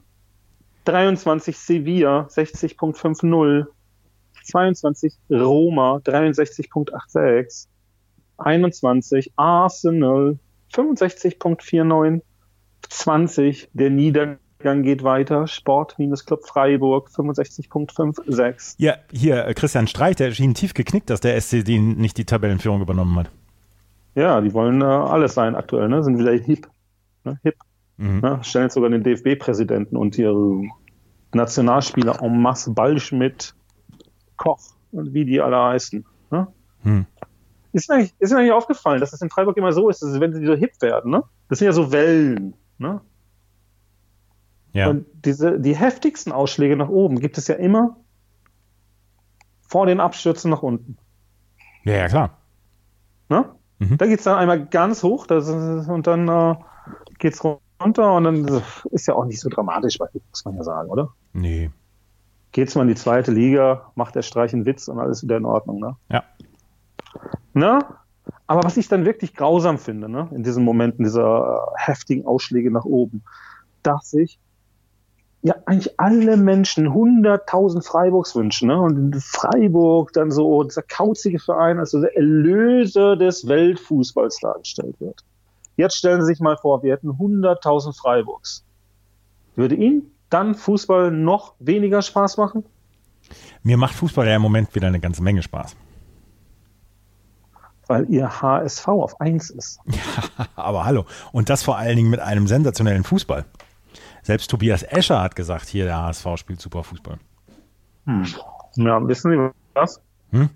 23 0.85 1.57
Sevilla, 1.57 2.27
60.50. 2.29 3.65
22 4.43 5.13
Roma, 5.29 6.01
63.86. 6.03 7.67
21 8.37 9.33
Arsenal, 9.35 10.39
65.49. 10.73 12.21
20 12.89 13.69
der 13.73 13.89
Niedergang 13.89 14.83
geht 14.83 15.03
weiter. 15.03 15.47
Sport-Club 15.47 16.45
Freiburg, 16.45 17.09
65.56. 17.09 18.75
Ja, 18.77 18.95
hier, 19.11 19.45
äh, 19.45 19.53
Christian 19.53 19.87
Streich, 19.87 20.15
der 20.15 20.31
schien 20.31 20.53
tief 20.53 20.73
geknickt, 20.73 21.09
dass 21.09 21.21
der 21.21 21.39
SC 21.39 21.63
die 21.63 21.79
nicht 21.79 22.17
die 22.17 22.25
Tabellenführung 22.25 22.81
übernommen 22.81 23.17
hat. 23.19 23.31
Ja, 24.15 24.41
die 24.41 24.53
wollen 24.53 24.81
äh, 24.81 24.85
alles 24.85 25.35
sein 25.35 25.55
aktuell, 25.55 25.87
ne? 25.87 26.03
Sind 26.03 26.17
wieder 26.19 26.33
hip. 26.33 26.67
Ne? 27.23 27.39
Hip. 27.43 27.55
Mhm. 27.97 28.19
Ne? 28.19 28.39
Stellen 28.43 28.65
jetzt 28.65 28.73
sogar 28.73 28.89
den 28.89 29.03
DFB-Präsidenten 29.03 29.95
und 29.95 30.17
ihre 30.17 30.63
Nationalspieler 31.33 32.21
en 32.21 32.41
masse 32.41 32.71
Ballschmidt, 32.71 33.55
Koch 34.37 34.59
und 34.91 35.13
wie 35.13 35.25
die 35.25 35.39
alle 35.39 35.57
heißen. 35.57 36.05
Ne? 36.31 36.47
Hm. 36.83 37.05
Ist, 37.73 37.89
mir 37.89 37.95
eigentlich, 37.95 38.13
ist 38.19 38.31
mir 38.31 38.39
eigentlich 38.39 38.51
aufgefallen, 38.51 38.99
dass 38.99 39.13
es 39.13 39.21
in 39.21 39.29
Freiburg 39.29 39.55
immer 39.57 39.71
so 39.71 39.89
ist, 39.89 40.01
dass 40.01 40.19
wenn 40.19 40.33
sie 40.33 40.45
so 40.45 40.55
hip 40.55 40.81
werden, 40.81 41.11
ne? 41.11 41.23
Das 41.47 41.59
sind 41.59 41.67
ja 41.67 41.73
so 41.73 41.91
Wellen, 41.91 42.53
ne? 42.77 43.01
Ja. 44.73 44.89
Und 44.89 45.05
diese, 45.25 45.59
die 45.59 45.75
heftigsten 45.75 46.31
Ausschläge 46.31 46.75
nach 46.75 46.89
oben 46.89 47.19
gibt 47.19 47.37
es 47.37 47.47
ja 47.47 47.55
immer 47.55 47.97
vor 49.67 49.85
den 49.85 49.99
Abstürzen 49.99 50.49
nach 50.49 50.63
unten. 50.63 50.97
ja, 51.83 51.93
ja, 51.93 52.07
klar. 52.07 52.37
Ne? 53.29 53.45
Mhm. 53.79 53.97
Da 53.97 54.05
geht 54.05 54.19
es 54.19 54.25
dann 54.25 54.37
einmal 54.37 54.65
ganz 54.65 55.03
hoch 55.03 55.27
das 55.27 55.49
und 55.49 56.07
dann 56.07 56.27
äh, 56.27 56.55
geht 57.21 57.35
es 57.35 57.43
runter 57.43 58.15
und 58.15 58.23
dann 58.25 58.61
ist 58.91 59.07
ja 59.07 59.15
auch 59.15 59.25
nicht 59.25 59.39
so 59.39 59.47
dramatisch, 59.47 59.99
muss 59.99 60.43
man 60.43 60.55
ja 60.55 60.63
sagen, 60.63 60.89
oder? 60.89 61.13
Nee. 61.31 61.71
Geht's 62.51 62.75
mal 62.75 62.81
in 62.81 62.89
die 62.89 62.95
zweite 62.95 63.31
Liga, 63.31 63.91
macht 63.95 64.15
der 64.15 64.23
Streich 64.23 64.53
einen 64.53 64.65
Witz 64.65 64.89
und 64.89 64.99
alles 64.99 65.23
wieder 65.23 65.37
in 65.37 65.45
Ordnung, 65.45 65.79
ne? 65.79 65.95
Ja. 66.09 66.23
Ne? 67.53 67.79
Aber 68.47 68.63
was 68.63 68.75
ich 68.75 68.89
dann 68.89 69.05
wirklich 69.05 69.33
grausam 69.33 69.77
finde, 69.77 70.09
ne, 70.09 70.29
in 70.31 70.43
diesen 70.43 70.65
Momenten 70.65 71.05
dieser 71.05 71.71
äh, 71.77 71.81
heftigen 71.81 72.25
Ausschläge 72.25 72.71
nach 72.71 72.85
oben, 72.85 73.23
dass 73.83 74.11
sich 74.11 74.39
ja 75.43 75.55
eigentlich 75.65 75.99
alle 75.99 76.37
Menschen 76.37 76.89
100.000 76.89 77.83
Freiburgs 77.83 78.35
wünschen. 78.35 78.67
Ne? 78.67 78.79
Und 78.79 78.97
in 78.97 79.21
Freiburg 79.21 80.13
dann 80.13 80.31
so 80.31 80.63
dieser 80.63 80.83
kauzige 80.83 81.39
Verein 81.39 81.79
als 81.79 81.91
so 81.91 82.01
der 82.01 82.15
Erlöser 82.15 83.15
des 83.15 83.47
Weltfußballs 83.47 84.39
dargestellt 84.39 84.99
wird. 84.99 85.23
Jetzt 85.81 85.97
stellen 85.97 86.21
Sie 86.21 86.27
sich 86.27 86.39
mal 86.39 86.57
vor, 86.57 86.83
wir 86.83 86.93
hätten 86.93 87.09
100.000 87.09 87.97
Freiburgs. 87.97 88.63
Würde 89.55 89.73
Ihnen 89.73 90.11
dann 90.29 90.53
Fußball 90.53 91.09
noch 91.09 91.55
weniger 91.57 92.03
Spaß 92.03 92.37
machen? 92.37 92.63
Mir 93.63 93.77
macht 93.77 93.95
Fußball 93.95 94.27
ja 94.27 94.35
im 94.35 94.43
Moment 94.43 94.75
wieder 94.75 94.85
eine 94.85 94.99
ganze 94.99 95.23
Menge 95.23 95.41
Spaß. 95.41 95.75
Weil 97.87 98.07
Ihr 98.11 98.29
HSV 98.29 98.87
auf 98.89 99.19
1 99.19 99.49
ist. 99.49 99.79
Ja, 99.87 100.45
aber 100.55 100.85
hallo. 100.85 101.05
Und 101.31 101.49
das 101.49 101.63
vor 101.63 101.79
allen 101.79 101.95
Dingen 101.95 102.11
mit 102.11 102.19
einem 102.19 102.45
sensationellen 102.45 103.03
Fußball. 103.03 103.43
Selbst 104.21 104.51
Tobias 104.51 104.83
Escher 104.83 105.19
hat 105.19 105.35
gesagt, 105.35 105.67
hier 105.67 105.85
der 105.85 105.97
HSV 105.97 106.27
spielt 106.35 106.61
super 106.61 106.83
Fußball. 106.83 107.17
Hm. 108.05 108.25
Ja, 108.75 109.07
wissen 109.07 109.31
Sie 109.31 109.49
was? 109.73 109.99
Hm? 110.29 110.51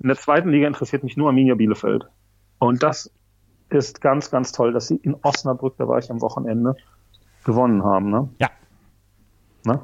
In 0.00 0.08
der 0.08 0.18
zweiten 0.18 0.50
Liga 0.50 0.66
interessiert 0.66 1.04
mich 1.04 1.16
nur 1.16 1.28
Arminia 1.28 1.54
Bielefeld. 1.54 2.06
Und 2.58 2.82
das 2.82 3.10
ist 3.70 4.00
ganz, 4.00 4.30
ganz 4.30 4.52
toll, 4.52 4.72
dass 4.72 4.88
sie 4.88 4.96
in 4.96 5.16
Osnabrück, 5.22 5.74
da 5.78 5.88
war 5.88 5.98
ich 5.98 6.10
am 6.10 6.20
Wochenende, 6.20 6.76
gewonnen 7.44 7.84
haben. 7.84 8.10
Ne? 8.10 8.28
Ja. 8.38 8.50
Ne? 9.64 9.80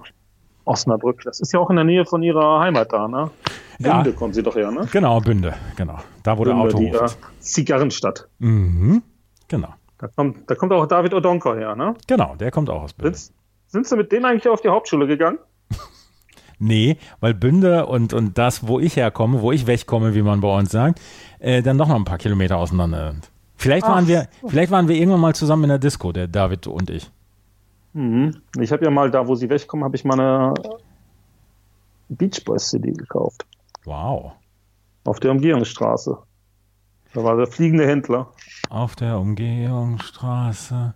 Osnabrück, 0.64 1.22
das 1.24 1.40
ist 1.40 1.52
ja 1.52 1.60
auch 1.60 1.70
in 1.70 1.76
der 1.76 1.84
Nähe 1.84 2.06
von 2.06 2.22
ihrer 2.22 2.60
Heimat 2.60 2.92
da, 2.92 3.06
ne? 3.06 3.30
Ja. 3.78 3.96
Bünde 3.96 4.12
kommen 4.12 4.32
sie 4.32 4.42
doch 4.42 4.54
her, 4.54 4.70
ne? 4.70 4.88
Genau, 4.90 5.20
Bünde, 5.20 5.54
genau. 5.76 5.98
Da 6.22 6.38
wo 6.38 6.44
der 6.44 6.56
Autohof 6.56 6.80
die, 6.80 6.88
ist. 6.88 7.18
Zigarrenstadt. 7.40 8.28
Mhm. 8.38 9.02
Genau. 9.48 9.74
Da 9.98 10.08
kommt, 10.08 10.50
da 10.50 10.54
kommt 10.54 10.72
auch 10.72 10.86
David 10.86 11.12
Odonko 11.12 11.54
her, 11.54 11.76
ne? 11.76 11.94
Genau, 12.06 12.34
der 12.36 12.50
kommt 12.50 12.70
auch 12.70 12.82
aus 12.82 12.92
Bünde. 12.94 13.16
Sind, 13.16 13.34
sind 13.66 13.86
Sie 13.86 13.96
mit 13.96 14.12
dem 14.12 14.24
eigentlich 14.24 14.48
auf 14.48 14.60
die 14.60 14.68
Hauptschule 14.68 15.06
gegangen? 15.06 15.38
nee, 16.58 16.96
weil 17.20 17.34
Bünde 17.34 17.86
und, 17.86 18.14
und 18.14 18.38
das, 18.38 18.66
wo 18.66 18.80
ich 18.80 18.96
herkomme, 18.96 19.42
wo 19.42 19.52
ich 19.52 19.66
wegkomme, 19.66 20.14
wie 20.14 20.22
man 20.22 20.40
bei 20.40 20.56
uns 20.56 20.70
sagt, 20.70 21.00
äh, 21.40 21.62
dann 21.62 21.76
noch 21.76 21.90
ein 21.90 22.04
paar 22.04 22.18
Kilometer 22.18 22.56
auseinander 22.56 23.12
sind. 23.12 23.30
Vielleicht 23.56 23.86
waren 23.86 24.08
wir, 24.08 24.28
vielleicht 24.46 24.70
waren 24.70 24.88
wir 24.88 24.96
irgendwann 24.96 25.20
mal 25.20 25.34
zusammen 25.34 25.64
in 25.64 25.68
der 25.70 25.78
Disco, 25.78 26.12
der 26.12 26.28
David 26.28 26.66
und 26.66 26.90
ich. 26.90 27.10
Mhm. 27.92 28.42
Ich 28.58 28.72
habe 28.72 28.84
ja 28.84 28.90
mal 28.90 29.10
da, 29.10 29.26
wo 29.26 29.34
sie 29.34 29.48
wegkommen, 29.48 29.84
habe 29.84 29.96
ich 29.96 30.04
mal 30.04 30.20
eine 30.20 30.54
Beach 32.08 32.44
Boys 32.44 32.68
CD 32.68 32.92
gekauft. 32.92 33.46
Wow. 33.84 34.32
Auf 35.04 35.20
der 35.20 35.30
Umgehungsstraße. 35.30 36.18
Da 37.12 37.22
war 37.22 37.36
der 37.36 37.46
fliegende 37.46 37.86
Händler. 37.86 38.32
Auf 38.70 38.96
der 38.96 39.18
Umgehungsstraße. 39.18 40.94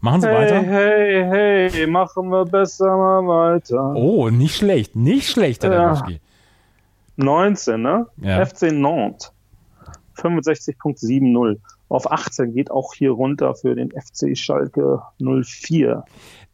Machen 0.00 0.20
Sie 0.20 0.28
hey, 0.28 0.36
weiter. 0.36 0.62
Hey, 0.62 1.70
hey, 1.70 1.86
machen 1.86 2.28
wir 2.28 2.44
besser 2.44 2.96
mal 2.96 3.26
weiter. 3.26 3.94
Oh, 3.94 4.28
nicht 4.30 4.56
schlecht, 4.56 4.94
nicht 4.94 5.30
schlecht, 5.30 5.62
der 5.62 5.72
ja. 5.72 6.06
19, 7.22 7.80
ne? 7.80 8.06
Ja. 8.20 8.44
FC 8.44 8.72
Nantes. 8.72 9.32
65.70. 10.16 11.58
Auf 11.88 12.10
18 12.10 12.54
geht 12.54 12.70
auch 12.70 12.94
hier 12.94 13.10
runter 13.10 13.54
für 13.54 13.74
den 13.74 13.90
FC 13.90 14.36
Schalke 14.36 15.02
04. 15.18 16.04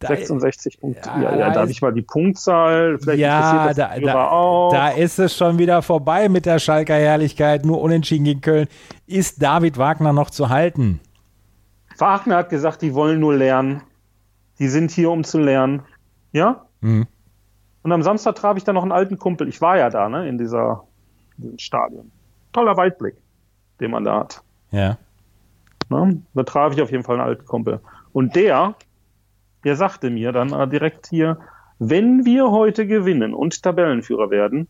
Da, 0.01 0.09
66 0.09 0.81
Punkte. 0.81 1.09
Ja, 1.09 1.37
ja, 1.37 1.51
da 1.51 1.61
habe 1.61 1.71
ich 1.71 1.83
mal 1.83 1.93
die 1.93 2.03
Punktzahl. 2.03 2.99
Vielleicht 2.99 3.21
ja, 3.21 3.73
da, 3.73 3.99
da, 3.99 4.69
da 4.71 4.89
ist 4.91 5.19
es 5.19 5.37
schon 5.37 5.59
wieder 5.59 5.83
vorbei 5.83 6.29
mit 6.29 6.47
der 6.47 6.59
Schalker 6.59 6.95
Herrlichkeit. 6.95 7.65
Nur 7.65 7.81
unentschieden 7.81 8.25
gegen 8.25 8.41
Köln. 8.41 8.69
Ist 9.07 9.43
David 9.43 9.77
Wagner 9.77 10.13
noch 10.13 10.31
zu 10.31 10.49
halten? 10.49 11.01
Wagner 11.99 12.37
hat 12.37 12.51
gesagt, 12.51 12.83
die 12.83 12.95
wollen 12.95 13.19
nur 13.19 13.35
lernen. 13.35 13.83
Die 14.59 14.69
sind 14.69 14.91
hier, 14.91 15.11
um 15.11 15.25
zu 15.25 15.39
lernen. 15.39 15.83
Ja? 16.33 16.67
Mhm. 16.81 17.07
Und 17.89 17.93
am 17.93 18.03
Samstag 18.03 18.35
traf 18.35 18.59
ich 18.59 18.65
dann 18.65 18.75
noch 18.75 18.83
einen 18.83 18.93
alten 18.93 19.19
Kumpel. 19.19 19.49
Ich 19.49 19.63
war 19.63 19.79
ja 19.79 19.89
da, 19.89 20.11
ne, 20.11 20.29
in 20.29 20.37
dieser, 20.37 20.85
in 21.39 21.45
diesem 21.45 21.59
Stadion. 21.59 22.13
Toller 22.53 22.77
Weitblick, 22.77 23.15
den 23.81 23.93
man 23.93 24.05
da 24.05 24.21
hat. 24.21 24.43
Ja. 24.73 24.99
Ne? 25.89 26.21
Da 26.35 26.43
traf 26.43 26.75
ich 26.75 26.83
auf 26.83 26.91
jeden 26.91 27.03
Fall 27.03 27.19
einen 27.19 27.27
alten 27.27 27.47
Kumpel. 27.47 27.81
Und 28.13 28.37
der, 28.37 28.75
der 29.65 29.75
sagte 29.75 30.11
mir 30.11 30.33
dann 30.33 30.53
äh, 30.53 30.69
direkt 30.69 31.07
hier, 31.07 31.39
wenn 31.79 32.27
wir 32.27 32.51
heute 32.51 32.87
gewinnen 32.87 33.33
und 33.33 33.63
Tabellenführer 33.63 34.29
werden, 34.29 34.69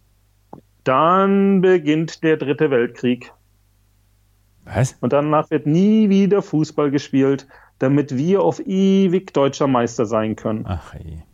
dann 0.85 1.61
beginnt 1.61 2.23
der 2.23 2.37
dritte 2.37 2.71
Weltkrieg. 2.71 3.33
Was? 4.65 4.97
Und 5.01 5.13
danach 5.13 5.51
wird 5.51 5.67
nie 5.67 6.09
wieder 6.09 6.41
Fußball 6.41 6.93
gespielt, 6.93 7.49
damit 7.81 8.17
wir 8.17 8.43
auf 8.43 8.61
ewig 8.65 9.35
deutscher 9.35 9.67
Meister 9.67 10.07
sein 10.07 10.37
können. 10.37 10.67
Ach 10.69 10.95
ey. 10.95 11.25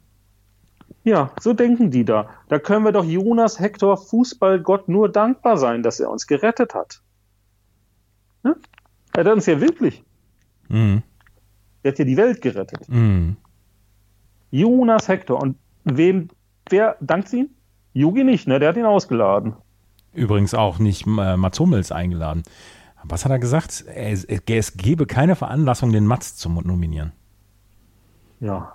Ja, 1.04 1.32
so 1.38 1.52
denken 1.52 1.90
die 1.90 2.04
da. 2.04 2.30
Da 2.48 2.58
können 2.58 2.84
wir 2.84 2.92
doch 2.92 3.04
Jonas 3.04 3.60
Hector 3.60 3.98
Fußballgott 3.98 4.88
nur 4.88 5.10
dankbar 5.10 5.58
sein, 5.58 5.82
dass 5.82 6.00
er 6.00 6.10
uns 6.10 6.26
gerettet 6.26 6.74
hat. 6.74 7.02
Ja? 8.42 8.54
Er 9.12 9.24
hat 9.24 9.32
uns 9.32 9.46
ja 9.46 9.60
wirklich. 9.60 10.02
Mhm. 10.68 11.02
Er 11.82 11.92
hat 11.92 11.98
ja 11.98 12.06
die 12.06 12.16
Welt 12.16 12.40
gerettet. 12.40 12.88
Mhm. 12.88 13.36
Jonas 14.50 15.06
Hector. 15.08 15.42
Und 15.42 15.58
wem, 15.84 16.28
wer 16.70 16.96
dankt 17.00 17.32
ihn? 17.34 17.50
Jugi 17.92 18.24
nicht, 18.24 18.48
ne? 18.48 18.58
Der 18.58 18.70
hat 18.70 18.76
ihn 18.76 18.86
ausgeladen. 18.86 19.54
Übrigens 20.14 20.54
auch 20.54 20.78
nicht 20.78 21.06
äh, 21.06 21.36
Mats 21.36 21.60
Hummels 21.60 21.92
eingeladen. 21.92 22.44
Was 23.02 23.24
hat 23.26 23.32
er 23.32 23.38
gesagt? 23.38 23.84
Es, 23.94 24.24
es 24.24 24.76
gebe 24.76 25.06
keine 25.06 25.36
Veranlassung, 25.36 25.92
den 25.92 26.06
Mats 26.06 26.36
zu 26.36 26.48
nominieren. 26.48 27.12
Ja. 28.40 28.72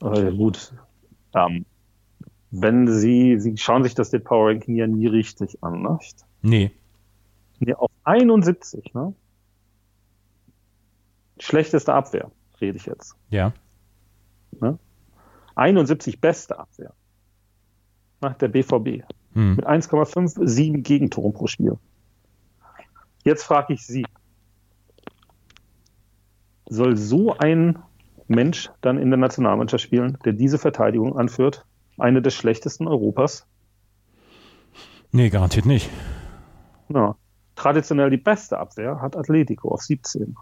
Äh, 0.00 0.32
gut. 0.32 0.72
Ähm, 1.34 1.64
wenn 2.50 2.86
Sie, 2.86 3.38
Sie 3.38 3.56
schauen 3.56 3.82
sich 3.82 3.94
das 3.94 4.10
den 4.10 4.22
Power 4.22 4.50
Ranking 4.50 4.76
ja 4.76 4.86
nie 4.86 5.06
richtig 5.06 5.62
an, 5.62 5.82
ne? 5.82 5.98
Nee. 6.42 6.70
Nee, 7.60 7.74
auf 7.74 7.90
71, 8.04 8.92
ne? 8.94 9.14
Schlechteste 11.38 11.94
Abwehr, 11.94 12.30
rede 12.60 12.76
ich 12.76 12.86
jetzt. 12.86 13.16
Ja. 13.30 13.52
Ne? 14.60 14.78
71 15.54 16.20
beste 16.20 16.58
Abwehr. 16.58 16.92
Nach 18.20 18.34
der 18.34 18.48
BVB. 18.48 19.04
Hm. 19.32 19.56
Mit 19.56 19.66
1,57 19.66 20.82
Gegentoren 20.82 21.32
pro 21.32 21.46
Spiel. 21.46 21.78
Jetzt 23.24 23.44
frage 23.44 23.74
ich 23.74 23.86
Sie. 23.86 24.04
Soll 26.68 26.96
so 26.96 27.36
ein 27.36 27.78
Mensch 28.32 28.70
dann 28.80 28.98
in 28.98 29.10
der 29.10 29.18
Nationalmannschaft 29.18 29.84
spielen, 29.84 30.18
der 30.24 30.32
diese 30.32 30.58
Verteidigung 30.58 31.16
anführt? 31.16 31.64
Eine 31.98 32.22
der 32.22 32.30
schlechtesten 32.30 32.88
Europas? 32.88 33.46
Nee, 35.12 35.30
garantiert 35.30 35.66
nicht. 35.66 35.90
Ja. 36.88 37.16
Traditionell 37.54 38.10
die 38.10 38.16
beste 38.16 38.58
Abwehr 38.58 39.00
hat 39.00 39.16
Atletico 39.16 39.68
auf 39.68 39.82
17. 39.82 40.34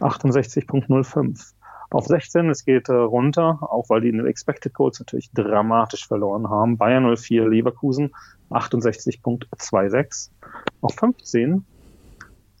68.05. 0.00 1.52
Auf 1.90 2.06
16, 2.06 2.50
es 2.50 2.64
geht 2.64 2.88
äh, 2.88 2.94
runter, 2.94 3.58
auch 3.62 3.88
weil 3.88 4.00
die 4.00 4.08
in 4.08 4.16
den 4.16 4.26
Expected 4.26 4.74
Goals 4.74 4.98
natürlich 4.98 5.30
dramatisch 5.32 6.06
verloren 6.08 6.48
haben. 6.50 6.78
Bayern 6.78 7.14
04, 7.14 7.48
Leverkusen 7.48 8.12
68.26. 8.50 10.30
Auf 10.80 10.94
15, 10.94 11.64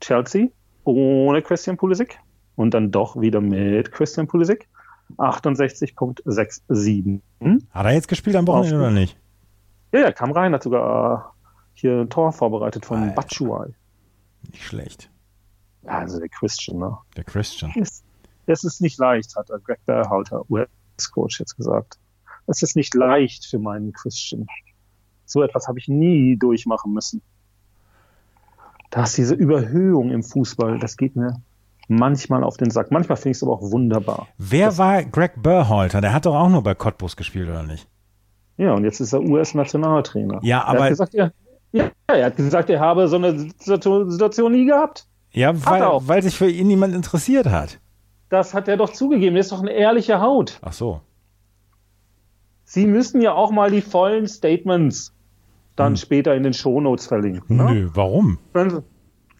Chelsea 0.00 0.48
ohne 0.84 1.42
Christian 1.42 1.76
Pulisic 1.76 2.18
und 2.56 2.74
dann 2.74 2.90
doch 2.90 3.20
wieder 3.20 3.40
mit 3.40 3.92
Christian 3.92 4.26
Pulisic 4.26 4.68
68.67. 5.18 7.20
Hat 7.70 7.86
er 7.86 7.92
jetzt 7.92 8.08
gespielt 8.08 8.34
am 8.36 8.46
Wochenende 8.46 8.78
oder 8.78 8.90
nicht? 8.90 9.16
Ja, 9.92 10.00
er 10.00 10.12
kam 10.12 10.32
rein, 10.32 10.52
hat 10.52 10.64
sogar 10.64 11.18
äh, 11.18 11.20
hier 11.74 12.00
ein 12.00 12.10
Tor 12.10 12.32
vorbereitet 12.32 12.84
von 12.84 13.14
Batshuayi. 13.14 13.72
Nicht 14.50 14.64
schlecht. 14.64 15.08
Ja, 15.84 15.98
also 15.98 16.18
der 16.18 16.28
Christian, 16.28 16.78
ne? 16.78 16.98
Der 17.16 17.22
Christian. 17.24 17.72
Es, 17.80 18.02
es 18.46 18.64
ist 18.64 18.80
nicht 18.80 18.98
leicht, 18.98 19.36
hat 19.36 19.48
Greg 19.64 19.78
Berhalter, 19.86 20.44
US-Coach, 20.50 21.38
jetzt 21.40 21.56
gesagt. 21.56 21.98
Es 22.46 22.62
ist 22.62 22.76
nicht 22.76 22.94
leicht 22.94 23.46
für 23.46 23.58
meinen 23.58 23.92
Christian. 23.92 24.46
So 25.24 25.42
etwas 25.42 25.66
habe 25.68 25.78
ich 25.78 25.88
nie 25.88 26.36
durchmachen 26.36 26.92
müssen. 26.92 27.22
Das 28.90 29.14
diese 29.14 29.34
Überhöhung 29.34 30.10
im 30.10 30.22
Fußball, 30.22 30.78
das 30.78 30.96
geht 30.96 31.16
mir 31.16 31.40
manchmal 31.88 32.42
auf 32.44 32.56
den 32.56 32.70
Sack. 32.70 32.90
Manchmal 32.90 33.16
finde 33.16 33.30
ich 33.32 33.36
es 33.38 33.42
aber 33.42 33.52
auch 33.52 33.62
wunderbar. 33.70 34.28
Wer 34.38 34.66
das 34.66 34.78
war 34.78 35.04
Greg 35.04 35.42
Berhalter? 35.42 36.00
Der 36.00 36.12
hat 36.12 36.26
doch 36.26 36.34
auch 36.34 36.48
nur 36.48 36.62
bei 36.62 36.74
Cottbus 36.74 37.16
gespielt, 37.16 37.48
oder 37.48 37.62
nicht? 37.62 37.88
Ja, 38.56 38.72
und 38.72 38.84
jetzt 38.84 39.00
ist 39.00 39.12
er 39.12 39.20
US-Nationaltrainer. 39.22 40.40
Ja, 40.42 40.58
Er 40.60 40.68
aber 40.68 40.80
hat 40.84 40.88
gesagt, 40.90 41.14
er, 41.14 41.32
ja, 41.72 41.90
er 42.06 42.26
hat 42.26 42.36
gesagt, 42.36 42.70
er 42.70 42.80
habe 42.80 43.06
so 43.08 43.16
eine 43.16 43.38
Situation, 43.58 44.52
nie 44.52 44.64
gehabt. 44.66 45.06
ja, 45.32 45.52
weil, 45.66 45.82
er 45.82 46.08
weil 46.08 46.22
sich 46.22 46.36
für 46.36 46.48
ihn 46.50 46.66
niemand 46.68 46.94
interessiert 46.94 47.46
hat. 47.46 47.78
Das 48.30 48.54
hat 48.54 48.66
er 48.68 48.76
doch 48.76 48.90
zugegeben. 48.90 49.36
Das 49.36 49.46
ist 49.46 49.52
doch 49.52 49.60
eine 49.60 49.72
ehrliche 49.72 50.20
Haut. 50.20 50.58
Ach 50.62 50.72
so. 50.72 51.00
Sie 52.64 52.86
müssen 52.86 53.20
ja 53.20 53.32
auch 53.32 53.52
mal 53.52 53.70
die 53.70 53.82
vollen 53.82 54.26
Statements 54.26 55.12
dann 55.76 55.96
später 55.96 56.34
in 56.34 56.42
den 56.42 56.54
Shownotes 56.54 57.06
verlinken. 57.06 57.56
Ne? 57.56 57.64
Nö, 57.64 57.90
warum? 57.94 58.38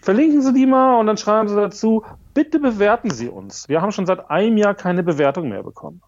Verlinken 0.03 0.43
Sie 0.43 0.53
die 0.53 0.67
mal 0.67 1.01
und 1.01 1.07
dann 1.07 1.17
schreiben 1.17 1.49
Sie 1.49 1.57
dazu, 1.57 2.05
bitte 2.37 2.59
bewerten 2.61 3.11
Sie 3.11 3.29
uns. 3.29 3.67
Wir 3.67 3.81
haben 3.81 3.93
schon 3.93 4.05
seit 4.05 4.31
einem 4.31 4.59
Jahr 4.59 4.75
keine 4.75 5.03
Bewertung 5.03 5.49
mehr 5.49 5.63
bekommen. 5.63 6.03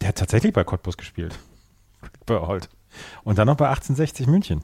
Der 0.00 0.08
hat 0.08 0.16
tatsächlich 0.16 0.54
bei 0.54 0.64
Cottbus 0.64 0.96
gespielt. 0.96 1.38
Bei 2.26 2.40
Holt. 2.40 2.70
Und 3.22 3.38
dann 3.38 3.46
noch 3.46 3.56
bei 3.56 3.68
1860 3.68 4.26
München. 4.26 4.62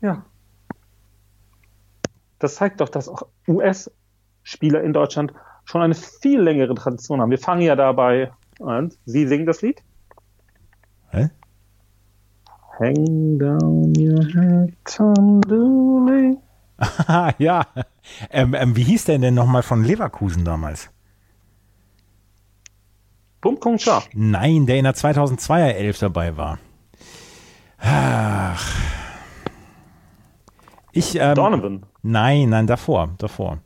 Ja. 0.00 0.24
Das 2.38 2.56
zeigt 2.56 2.80
doch, 2.80 2.88
dass 2.88 3.08
auch 3.08 3.22
US-Spieler 3.48 4.82
in 4.82 4.92
Deutschland 4.92 5.32
schon 5.64 5.80
eine 5.80 5.94
viel 5.94 6.40
längere 6.40 6.74
Tradition 6.74 7.20
haben. 7.20 7.30
Wir 7.30 7.38
fangen 7.38 7.62
ja 7.62 7.76
dabei 7.76 8.32
an. 8.60 8.92
Sie 9.06 9.26
singen 9.26 9.46
das 9.46 9.62
Lied? 9.62 9.82
Hä? 11.10 11.30
Hang 12.78 13.38
down 13.38 13.92
your 13.96 14.24
head, 14.24 14.74
Tom 14.84 15.40
Dooley. 15.42 16.38
Ja. 17.38 17.66
Ähm, 18.30 18.54
ähm, 18.54 18.76
wie 18.76 18.82
hieß 18.82 19.04
der 19.04 19.18
denn 19.18 19.34
nochmal 19.34 19.62
von 19.62 19.84
Leverkusen 19.84 20.44
damals? 20.44 20.90
Punkt, 23.40 23.80
scharf. 23.80 24.08
Nein, 24.14 24.66
der 24.66 24.76
in 24.76 24.84
der 24.84 24.94
2002er 24.94 25.72
Elf 25.72 25.98
dabei 25.98 26.36
war. 26.36 26.58
Ach. 27.78 28.74
Ich, 30.92 31.16
ähm, 31.16 31.34
Donovan. 31.34 31.82
Nein, 32.02 32.50
nein, 32.50 32.66
davor, 32.66 33.10
davor. 33.18 33.58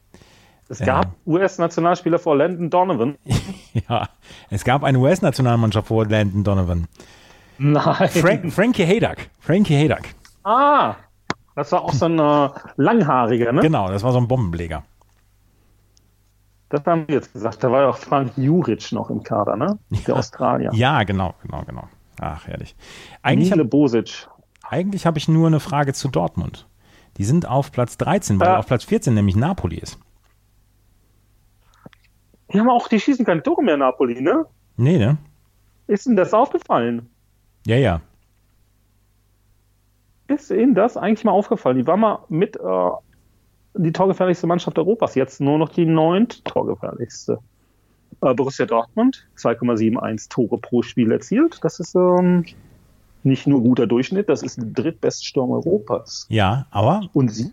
Es 0.69 0.81
gab 0.81 1.13
US-Nationalspieler 1.27 2.19
vor 2.19 2.37
Landon 2.37 2.71
Donovan. 2.71 3.17
Ja, 3.91 4.09
es 4.49 4.65
gab 4.65 4.85
eine 4.85 4.99
US-Nationalmannschaft 4.99 5.89
vor 5.89 6.07
Landon 6.07 6.43
Donovan. 6.43 6.87
Nein. 7.59 8.09
Frank, 8.09 8.51
Frankie 8.51 8.85
Haydock. 8.85 9.19
Frankie 9.39 9.77
Haydock. 9.77 10.03
Ah, 10.45 10.97
das 11.57 11.73
war 11.73 11.83
auch 11.83 11.93
so 11.93 12.05
ein 12.05 12.19
äh, 12.19 12.51
langhaariger, 12.77 13.51
ne? 13.53 13.61
Genau, 13.63 13.89
das 13.89 14.05
war 14.05 14.13
so 14.13 14.19
ein 14.19 14.29
Bombenleger. 14.29 14.85
Das 16.69 16.85
haben 16.85 17.07
wir 17.09 17.15
jetzt 17.17 17.33
gesagt. 17.33 17.63
Da 17.65 17.71
war 17.71 17.83
ja 17.83 17.89
auch 17.89 17.97
Frank 17.97 18.33
Juric 18.37 18.93
noch 18.93 19.11
im 19.11 19.23
Kader, 19.23 19.57
ne? 19.57 19.79
Der 20.07 20.17
Australier. 20.17 20.71
Ja, 20.75 21.03
genau, 21.05 21.35
genau, 21.43 21.63
genau. 21.67 21.89
Ach, 22.21 22.47
herrlich. 22.47 22.75
Eigentlich 23.23 23.51
Nile 23.51 23.61
habe 23.61 23.69
Bosic. 23.69 24.29
eigentlich 24.69 25.07
hab 25.07 25.17
ich 25.17 25.29
nur 25.29 25.47
eine 25.47 25.61
Frage 25.61 25.93
zu 25.93 26.09
Dortmund. 26.09 26.67
Die 27.19 27.25
sind 27.25 27.47
auf 27.47 27.73
Platz 27.73 27.97
13, 27.99 28.41
weil 28.41 28.49
Ja. 28.49 28.59
auf 28.59 28.67
Platz 28.67 28.85
14 28.85 29.15
nämlich 29.15 29.37
Napoli 29.37 29.77
ist. 29.77 29.99
Die 32.53 32.61
haben 32.61 32.69
auch, 32.69 32.89
die 32.89 33.01
schießen 33.01 33.25
keine 33.25 33.43
Tore 33.43 33.63
mehr, 33.63 33.77
Napoli, 33.77 34.21
ne? 34.21 34.45
Nee, 34.77 34.99
ne? 34.99 35.17
Ist 35.87 36.07
Ihnen 36.07 36.17
das 36.17 36.33
aufgefallen? 36.35 37.09
Ja, 37.67 37.77
ja. 37.77 38.01
Ist 40.29 40.51
Ihnen 40.51 40.75
das 40.75 40.97
eigentlich 40.97 41.25
mal 41.25 41.33
aufgefallen? 41.33 41.79
Die 41.79 41.87
war 41.87 41.97
mal 41.97 42.21
mit 42.29 42.57
äh, 42.57 42.91
die 43.75 43.93
torgefährlichste 43.93 44.47
Mannschaft 44.47 44.79
Europas. 44.79 45.15
Jetzt 45.15 45.41
nur 45.41 45.59
noch 45.59 45.69
die 45.69 45.87
neunt 45.87 46.45
torgefährlichste. 46.45 47.39
Äh, 48.23 48.35
Borussia 48.35 48.67
Dortmund, 48.67 49.29
2,71 49.37 50.29
Tore 50.29 50.59
pro 50.59 50.83
Spiel 50.83 51.13
erzielt. 51.13 51.59
Das 51.63 51.81
ist 51.81 51.95
ähm, 51.95 52.45
nicht 53.23 53.47
nur 53.47 53.61
guter 53.61 53.87
Durchschnitt, 53.87 54.29
das 54.29 54.43
ist 54.43 54.57
der 54.57 54.67
drittbeste 54.67 55.25
Sturm 55.25 55.51
Europas. 55.51 56.27
Ja, 56.29 56.67
aber, 56.71 57.09
Und 57.13 57.29
Sie? 57.29 57.53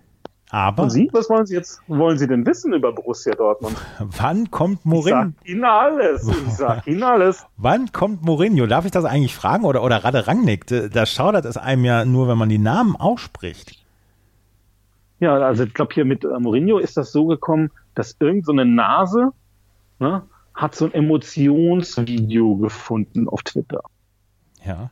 Aber, 0.53 0.83
Und 0.83 0.91
Sie? 0.91 1.09
Was 1.13 1.31
wollen 1.31 1.47
Sie 1.47 1.55
jetzt? 1.55 1.81
Wollen 1.87 2.19
Sie 2.19 2.27
denn 2.27 2.45
wissen 2.45 2.73
über 2.73 2.91
Borussia 2.91 3.33
Dortmund? 3.33 3.75
wann 3.97 4.51
kommt 4.51 4.79
Ich 4.81 4.85
Mourinho? 4.85 5.31
sag 5.39 5.49
Ihnen 5.49 5.63
alles. 5.63 6.27
Ich 6.27 6.53
sag 6.53 6.85
Ihnen 6.85 7.01
alles. 7.01 7.43
Wann 7.57 7.91
kommt 7.91 8.21
Mourinho? 8.21 8.67
Darf 8.67 8.85
ich 8.85 8.91
das 8.91 9.03
eigentlich 9.03 9.33
fragen? 9.35 9.65
Oder, 9.65 9.81
oder 9.81 10.03
Rade 10.03 10.27
Rangnick? 10.27 10.67
Da 10.67 11.05
schaudert 11.07 11.45
es 11.45 11.57
einem 11.57 11.85
ja 11.85 12.05
nur, 12.05 12.27
wenn 12.27 12.37
man 12.37 12.49
die 12.49 12.59
Namen 12.59 12.95
ausspricht. 12.95 13.83
Ja, 15.19 15.35
also 15.39 15.63
ich 15.63 15.73
glaube 15.73 15.91
hier 15.95 16.05
mit 16.05 16.23
äh, 16.23 16.27
Mourinho 16.39 16.77
ist 16.77 16.97
das 16.97 17.11
so 17.11 17.25
gekommen, 17.25 17.71
dass 17.95 18.15
irgend 18.19 18.45
so 18.45 18.51
eine 18.51 18.65
Nase 18.65 19.31
ne, 19.97 20.21
hat 20.53 20.75
so 20.75 20.85
ein 20.85 20.93
Emotionsvideo 20.93 22.57
gefunden 22.57 23.27
auf 23.27 23.41
Twitter. 23.41 23.81
Ja. 24.63 24.91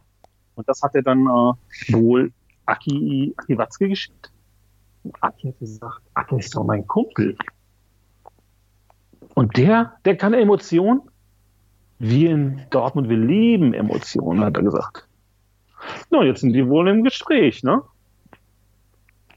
Und 0.56 0.68
das 0.68 0.82
hat 0.82 0.96
er 0.96 1.04
dann 1.04 1.28
äh, 1.28 1.94
wohl 1.94 2.32
Aki, 2.66 3.36
Aki 3.38 3.58
Watzke 3.60 3.90
geschickt. 3.90 4.31
Und 5.04 5.16
Aki 5.22 5.50
hat 5.50 5.60
gesagt, 5.60 6.02
Aki 6.14 6.38
ist 6.38 6.56
doch 6.56 6.64
mein 6.64 6.86
Kumpel. 6.88 7.38
Und 9.34 9.58
der, 9.58 9.94
der 10.06 10.18
kann 10.18 10.34
Emotionen. 10.34 11.02
Wir 12.00 12.32
in 12.32 12.62
Dortmund, 12.72 13.10
wir 13.10 13.18
lieben 13.18 13.74
Emotionen, 13.74 14.44
hat 14.44 14.58
er 14.58 14.64
gesagt. 14.64 15.08
Na, 16.10 16.24
jetzt 16.24 16.42
sind 16.42 16.54
die 16.54 16.68
wohl 16.68 16.88
im 16.88 17.04
Gespräch, 17.04 17.64
ne? 17.64 17.82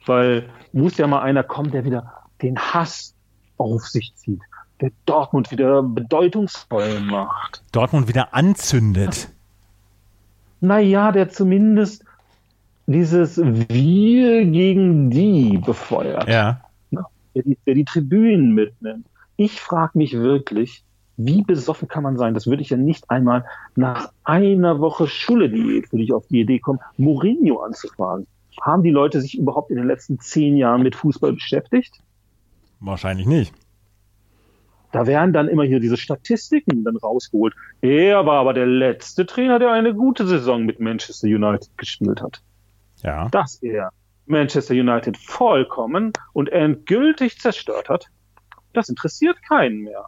Weil 0.07 0.49
muss 0.73 0.97
ja 0.97 1.07
mal 1.07 1.21
einer 1.21 1.43
kommen, 1.43 1.71
der 1.71 1.85
wieder 1.85 2.13
den 2.43 2.59
Hass 2.59 3.15
auf 3.59 3.87
sich 3.87 4.15
zieht, 4.17 4.41
der 4.81 4.91
Dortmund 5.07 5.51
wieder 5.51 5.83
bedeutungsvoll 5.83 7.01
macht. 7.01 7.63
Dortmund 7.73 8.09
wieder 8.09 8.35
anzündet. 8.35 9.31
Naja, 10.61 11.13
der 11.13 11.29
zumindest 11.29 12.04
dieses 12.87 13.39
Wir 13.39 14.45
gegen 14.45 15.11
die 15.11 15.59
befeuert, 15.59 16.29
Ja. 16.29 16.61
ne? 16.91 17.05
der, 17.35 17.43
die, 17.43 17.59
der 17.67 17.75
die 17.75 17.85
Tribünen 17.85 18.53
mitnimmt. 18.55 19.07
Ich 19.37 19.61
frage 19.61 19.99
mich 19.99 20.13
wirklich, 20.15 20.85
wie 21.17 21.43
besoffen 21.43 21.89
kann 21.89 22.03
man 22.03 22.17
sein? 22.17 22.35
Das 22.35 22.47
würde 22.47 22.63
ich 22.63 22.71
ja 22.71 22.77
nicht 22.77 23.11
einmal 23.11 23.45
nach 23.77 24.13
einer 24.25 24.81
Woche 24.81 25.07
Schulle-Diät, 25.07 25.93
würde 25.93 26.03
ich 26.05 26.13
auf 26.13 26.27
die 26.27 26.41
Idee 26.41 26.59
kommen, 26.59 26.81
Mourinho 26.97 27.61
anzufragen. 27.61 28.27
Haben 28.61 28.83
die 28.83 28.91
Leute 28.91 29.21
sich 29.21 29.37
überhaupt 29.37 29.71
in 29.71 29.77
den 29.77 29.87
letzten 29.87 30.21
zehn 30.21 30.57
Jahren 30.57 30.83
mit 30.83 30.95
Fußball 30.95 31.33
beschäftigt? 31.33 32.01
Wahrscheinlich 32.81 33.27
nicht. 33.27 33.53
Da 34.93 35.09
werden 35.09 35.33
dann 35.33 35.49
immer 35.49 35.65
hier 35.65 35.81
diese 35.81 35.97
Statistiken 35.97 36.85
dann 36.85 36.97
rausgeholt. 36.97 37.53
Er 37.81 38.27
war 38.27 38.39
aber 38.41 38.55
der 38.55 38.67
letzte 38.67 39.27
Trainer, 39.27 39.59
der 39.59 39.73
eine 39.73 39.93
gute 39.93 40.25
Saison 40.25 40.65
mit 40.65 40.79
Manchester 40.79 41.27
United 41.27 41.77
gespielt 41.77 42.23
hat. 42.23 42.43
Ja. 43.05 43.29
Dass 43.29 43.63
er 43.63 43.93
Manchester 44.27 44.75
United 44.75 45.17
vollkommen 45.19 46.13
und 46.33 46.49
endgültig 46.49 47.39
zerstört 47.39 47.89
hat, 47.89 48.11
das 48.73 48.89
interessiert 48.89 49.43
keinen 49.43 49.83
mehr. 49.83 50.07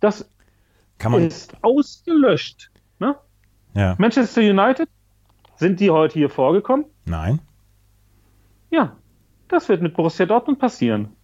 Das 0.00 0.30
ist 1.18 1.56
ausgelöscht. 1.62 2.70
Ne? 3.00 3.16
Ja. 3.74 3.96
Manchester 3.98 4.40
United, 4.40 4.88
sind 5.56 5.80
die 5.80 5.90
heute 5.90 6.14
hier 6.14 6.30
vorgekommen? 6.30 6.86
Nein. 7.04 7.40
Ja, 8.70 8.96
das 9.48 9.68
wird 9.68 9.82
mit 9.82 9.94
Borussia 9.94 10.26
Dortmund 10.26 10.60
passieren. 10.60 11.16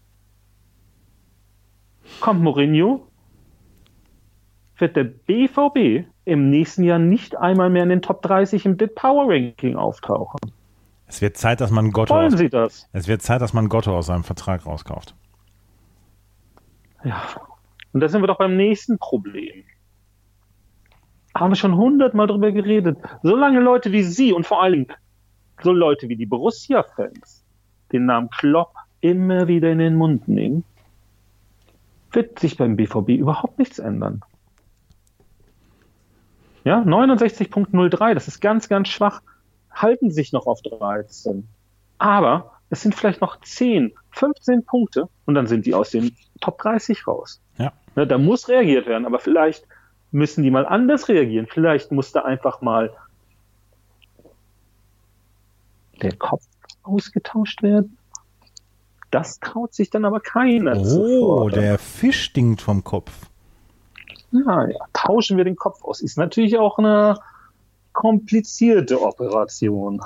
Kommt 2.21 2.43
Mourinho, 2.43 3.07
wird 4.79 4.97
der 4.97 5.05
BVB 5.05 6.07
im 6.25 6.51
nächsten 6.51 6.85
Jahr 6.85 6.99
nicht 6.99 7.37
einmal 7.37 7.71
mehr 7.71 7.83
in 7.83 7.89
den 7.91 8.03
Top 8.03 8.23
30 8.23 8.67
im 8.67 8.77
DIT 8.77 8.95
Power 8.95 9.27
Ranking 9.29 9.77
auftauchen. 9.77 10.39
Es 11.07 11.21
wird 11.21 11.37
Zeit, 11.37 11.61
dass 11.61 11.71
man 11.71 11.91
Gotto 11.91 12.15
Wollen 12.15 12.33
aus, 12.33 12.39
Sie 12.39 12.49
das? 12.49 12.89
es 12.93 13.09
wird 13.09 13.23
Zeit, 13.23 13.41
dass 13.41 13.53
man 13.53 13.69
Gotto 13.69 13.97
aus 13.97 14.07
seinem 14.07 14.25
Vertrag 14.25 14.67
rauskauft. 14.67 15.15
Ja. 17.05 17.23
Und 17.93 18.01
da 18.01 18.09
sind 18.09 18.23
wir 18.23 18.27
doch 18.27 18.39
beim 18.39 18.57
nächsten 18.57 18.99
Problem. 18.99 19.65
Haben 21.35 21.51
wir 21.51 21.57
schon 21.57 21.77
hundertmal 21.77 22.27
drüber 22.27 22.53
geredet. 22.53 22.99
Solange 23.23 23.61
Leute 23.61 23.93
wie 23.93 24.03
Sie 24.03 24.33
und 24.33 24.47
vor 24.47 24.63
allem 24.63 24.87
so 25.63 25.73
Leute 25.73 26.09
wie 26.09 26.17
die 26.17 26.27
Borussia-Fans 26.27 27.45
den 27.93 28.07
Namen 28.07 28.31
Klopp 28.31 28.73
immer 29.01 29.47
wieder 29.47 29.71
in 29.71 29.79
den 29.79 29.95
Mund 29.97 30.27
nehmen, 30.27 30.65
wird 32.11 32.39
sich 32.39 32.57
beim 32.57 32.77
BVB 32.77 33.11
überhaupt 33.11 33.59
nichts 33.59 33.79
ändern. 33.79 34.23
Ja, 36.65 36.81
69.03, 36.81 38.15
das 38.15 38.27
ist 38.27 38.41
ganz, 38.41 38.69
ganz 38.69 38.89
schwach. 38.89 39.23
Halten 39.71 40.11
sich 40.11 40.33
noch 40.33 40.47
auf 40.47 40.63
13. 40.63 41.47
Aber 41.99 42.53
es 42.71 42.83
sind 42.83 42.95
vielleicht 42.95 43.21
noch 43.21 43.41
10, 43.41 43.93
15 44.11 44.65
Punkte 44.65 45.09
und 45.27 45.35
dann 45.35 45.47
sind 45.47 45.67
die 45.67 45.75
aus 45.75 45.91
den 45.91 46.17
Top 46.41 46.59
30 46.59 47.07
raus. 47.07 47.41
Ja. 47.59 47.73
Ne, 47.95 48.07
da 48.07 48.19
muss 48.19 48.49
reagiert 48.49 48.87
werden, 48.87 49.07
aber 49.07 49.19
vielleicht 49.19 49.67
müssen 50.11 50.43
die 50.43 50.51
mal 50.51 50.67
anders 50.67 51.09
reagieren. 51.09 51.47
Vielleicht 51.49 51.93
muss 51.93 52.13
da 52.13 52.23
einfach 52.23 52.61
mal 52.61 52.93
der 56.03 56.17
Kopf 56.17 56.45
ausgetauscht 56.83 57.63
werden. 57.63 57.97
Das 59.11 59.39
traut 59.39 59.75
sich 59.75 59.91
dann 59.91 60.05
aber 60.05 60.21
keiner. 60.21 60.77
Oh, 60.77 61.49
der 61.49 61.79
Fisch 61.79 62.23
stinkt 62.23 62.63
vom 62.63 62.83
Kopf. 62.83 63.13
Naja, 64.35 64.79
tauschen 64.93 65.37
wir 65.37 65.45
den 65.45 65.57
Kopf 65.57 65.83
aus. 65.85 66.01
Ist 66.01 66.19
natürlich 66.19 66.59
auch 66.59 66.79
eine 66.79 67.19
komplizierte 67.93 69.01
Operation. 69.01 70.01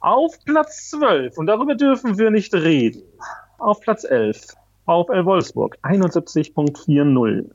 Auf 0.00 0.34
Platz 0.44 0.90
12, 0.90 1.38
und 1.38 1.46
darüber 1.46 1.74
dürfen 1.74 2.18
wir 2.18 2.30
nicht 2.30 2.54
reden, 2.54 3.02
auf 3.58 3.80
Platz 3.80 4.04
11, 4.04 4.56
VfL 4.86 5.24
Wolfsburg, 5.24 5.76
71.40. 5.82 7.50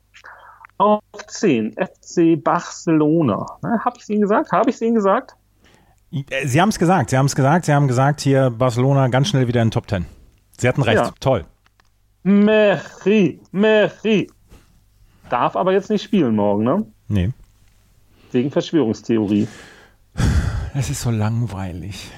Auf 0.77 1.01
10, 1.27 1.73
FC 1.73 2.41
Barcelona. 2.41 3.45
Habe 3.63 3.97
ich 3.97 4.03
es 4.03 4.09
Ihnen 4.09 4.21
gesagt? 4.21 4.51
Habe 4.51 4.69
ich 4.69 4.75
es 4.75 4.81
Ihnen 4.81 4.95
gesagt? 4.95 5.35
Äh, 6.11 6.47
Sie 6.47 6.61
haben 6.61 6.69
es 6.69 6.77
gesagt, 6.77 7.09
Sie 7.09 7.17
haben 7.17 7.25
es 7.25 7.35
gesagt, 7.35 7.65
Sie 7.65 7.73
haben 7.73 7.87
gesagt, 7.87 8.21
hier 8.21 8.49
Barcelona 8.51 9.07
ganz 9.07 9.29
schnell 9.29 9.47
wieder 9.47 9.61
in 9.61 9.71
Top 9.71 9.89
10. 9.89 10.05
Sie 10.57 10.67
hatten 10.67 10.83
recht, 10.83 10.97
ja. 10.97 11.13
toll. 11.19 11.45
Merci, 12.23 13.39
merci. 13.51 14.27
Darf 15.29 15.55
aber 15.55 15.73
jetzt 15.73 15.89
nicht 15.89 16.03
spielen 16.03 16.35
morgen, 16.35 16.63
ne? 16.63 16.85
Nee. 17.07 17.31
Wegen 18.31 18.51
Verschwörungstheorie. 18.51 19.47
Es 20.73 20.89
ist 20.89 21.01
so 21.01 21.09
langweilig. 21.09 22.11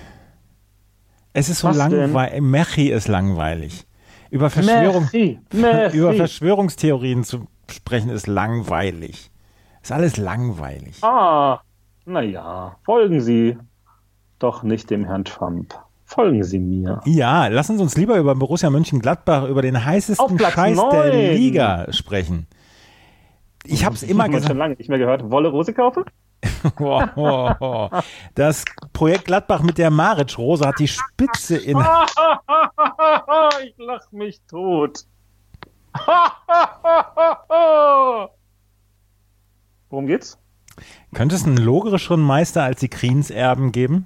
Es 1.33 1.49
ist 1.49 1.59
so 1.59 1.69
langweilig. 1.69 2.41
Mechi 2.41 2.89
ist 2.89 3.07
langweilig. 3.07 3.85
Über, 4.29 4.49
Verschwörung, 4.49 5.03
Merci. 5.03 5.39
Merci. 5.53 5.97
über 5.99 6.13
Verschwörungstheorien 6.13 7.23
zu 7.23 7.47
sprechen 7.69 8.09
ist 8.09 8.27
langweilig. 8.27 9.31
Ist 9.81 9.91
alles 9.91 10.17
langweilig. 10.17 11.03
Ah, 11.03 11.61
naja, 12.05 12.77
folgen 12.83 13.21
Sie 13.21 13.57
doch 14.39 14.63
nicht 14.63 14.89
dem 14.89 15.05
Herrn 15.05 15.23
Trump. 15.23 15.75
Folgen 16.05 16.43
Sie 16.43 16.59
mir. 16.59 17.01
Ja, 17.05 17.47
lassen 17.47 17.77
Sie 17.77 17.83
uns 17.83 17.97
lieber 17.97 18.17
über 18.17 18.33
Borussia 18.33 18.69
Mönchengladbach, 18.69 19.47
über 19.47 19.61
den 19.61 19.83
heißesten 19.83 20.39
Scheiß 20.39 20.77
9. 20.77 20.89
der 20.91 21.33
Liga 21.33 21.91
sprechen. 21.91 22.47
Ich 23.69 23.85
habe 23.85 23.95
es 23.95 24.03
immer 24.03 24.25
gesagt. 24.27 24.43
Ich 24.43 24.47
schon 24.49 24.57
lange 24.57 24.75
nicht 24.75 24.89
mehr 24.89 24.99
gehört. 24.99 25.29
Wolle 25.29 25.49
Rose 25.49 25.73
kaufen? 25.73 26.03
das 28.35 28.65
Projekt 28.93 29.25
Gladbach 29.25 29.61
mit 29.61 29.77
der 29.77 29.89
Maric-Rose 29.89 30.65
hat 30.67 30.79
die 30.79 30.87
Spitze 30.87 31.57
in. 31.57 31.77
ich 33.63 33.75
lach 33.77 34.11
mich 34.11 34.41
tot. 34.47 35.05
Worum 39.89 40.07
geht's? 40.07 40.37
Könnte 41.13 41.35
es 41.35 41.45
einen 41.45 41.57
logerischeren 41.57 42.21
Meister 42.21 42.63
als 42.63 42.79
die 42.79 42.89
Kriens-Erben 42.89 43.71
geben? 43.71 44.05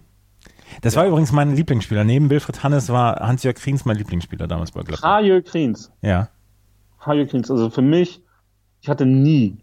Das 0.81 0.93
ja. 0.93 1.01
war 1.01 1.07
übrigens 1.07 1.31
mein 1.31 1.55
Lieblingsspieler. 1.55 2.03
Neben 2.03 2.29
Wilfried 2.29 2.63
Hannes 2.63 2.89
war 2.89 3.19
Hans-Jörg 3.19 3.57
Kriens 3.57 3.83
mein 3.83 3.97
Lieblingsspieler 3.97 4.47
damals 4.47 4.71
bei 4.71 4.81
Gladbach. 4.83 5.17
Hans-Jörg 5.17 5.43
Kriens. 5.43 5.91
Ja. 6.01 6.29
Hans-Jörg 6.99 7.29
Kriens. 7.29 7.51
Also 7.51 7.69
für 7.69 7.81
mich, 7.81 8.21
ich 8.81 8.89
hatte 8.89 9.05
nie, 9.05 9.57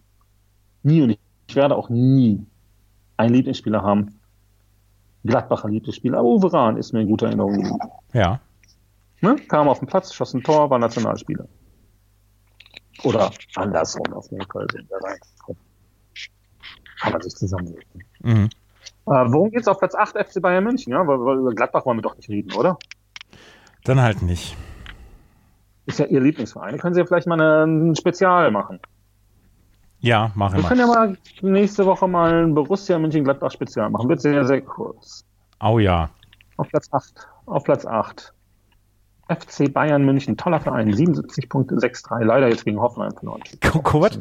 nie 0.82 1.02
und 1.02 1.18
ich 1.48 1.56
werde 1.56 1.76
auch 1.76 1.88
nie 1.88 2.46
einen 3.16 3.34
Lieblingsspieler 3.34 3.82
haben. 3.82 4.14
Gladbacher 5.24 5.68
Lieblingsspieler. 5.68 6.18
Aber 6.18 6.28
Uwe 6.28 6.52
Rahn 6.52 6.76
ist 6.76 6.92
mir 6.92 7.02
in 7.02 7.08
guter 7.08 7.26
Erinnerung. 7.26 7.78
Ja. 8.12 8.40
Ne? 9.20 9.36
Kam 9.48 9.68
auf 9.68 9.80
den 9.80 9.88
Platz, 9.88 10.14
schoss 10.14 10.34
ein 10.34 10.42
Tor, 10.42 10.70
war 10.70 10.78
Nationalspieler. 10.78 11.46
Oder 13.02 13.30
andersrum 13.56 14.12
auf 14.12 14.30
jeden 14.30 14.46
Fall 14.46 14.66
sind 14.72 14.88
wir 14.88 14.96
rein. 15.02 15.18
Kann 17.00 17.12
man 17.12 17.22
sich 17.22 17.34
zusammenlegen. 17.34 18.04
Mhm. 18.20 18.48
Äh, 19.06 19.10
worum 19.32 19.50
geht's 19.50 19.68
auf 19.68 19.78
Platz 19.78 19.94
8 19.94 20.16
FC 20.16 20.40
Bayern 20.40 20.64
München? 20.64 20.92
Ja? 20.92 21.06
Weil, 21.06 21.18
weil 21.24 21.38
über 21.38 21.54
Gladbach 21.54 21.86
wollen 21.86 21.98
wir 21.98 22.02
doch 22.02 22.16
nicht 22.16 22.28
reden, 22.28 22.52
oder? 22.54 22.78
Dann 23.84 24.00
halt 24.00 24.22
nicht. 24.22 24.56
Ist 25.86 25.98
ja 25.98 26.06
Ihr 26.06 26.20
Lieblingsverein. 26.20 26.78
Können 26.78 26.94
Sie 26.94 27.00
ja 27.00 27.06
vielleicht 27.06 27.26
mal 27.26 27.40
ein 27.40 27.96
Spezial 27.96 28.50
machen. 28.50 28.80
Ja, 30.00 30.30
machen 30.34 30.56
wir. 30.56 30.62
Wir 30.62 30.68
können 30.68 30.80
ja 30.80 30.86
mal 30.86 31.16
nächste 31.42 31.84
Woche 31.84 32.06
mal 32.06 32.44
ein 32.44 32.54
Borussia 32.54 32.98
München-Gladbach 32.98 33.50
Spezial 33.50 33.90
machen. 33.90 34.08
Wird 34.08 34.20
sehr, 34.20 34.44
sehr 34.44 34.60
kurz. 34.62 35.24
Oh 35.60 35.78
ja. 35.78 36.10
Auf 36.56 36.68
Platz 36.68 36.88
8. 36.92 37.14
Auf 37.46 37.64
Platz 37.64 37.84
8. 37.84 38.32
FC 39.28 39.70
Bayern 39.70 40.06
München, 40.06 40.38
toller 40.38 40.58
Verein, 40.58 40.90
77.63, 40.90 42.24
leider 42.24 42.48
jetzt 42.48 42.64
gegen 42.64 42.80
Hoffenheim 42.80 43.12
verloren. 43.12 43.42
Kovac, 43.60 44.12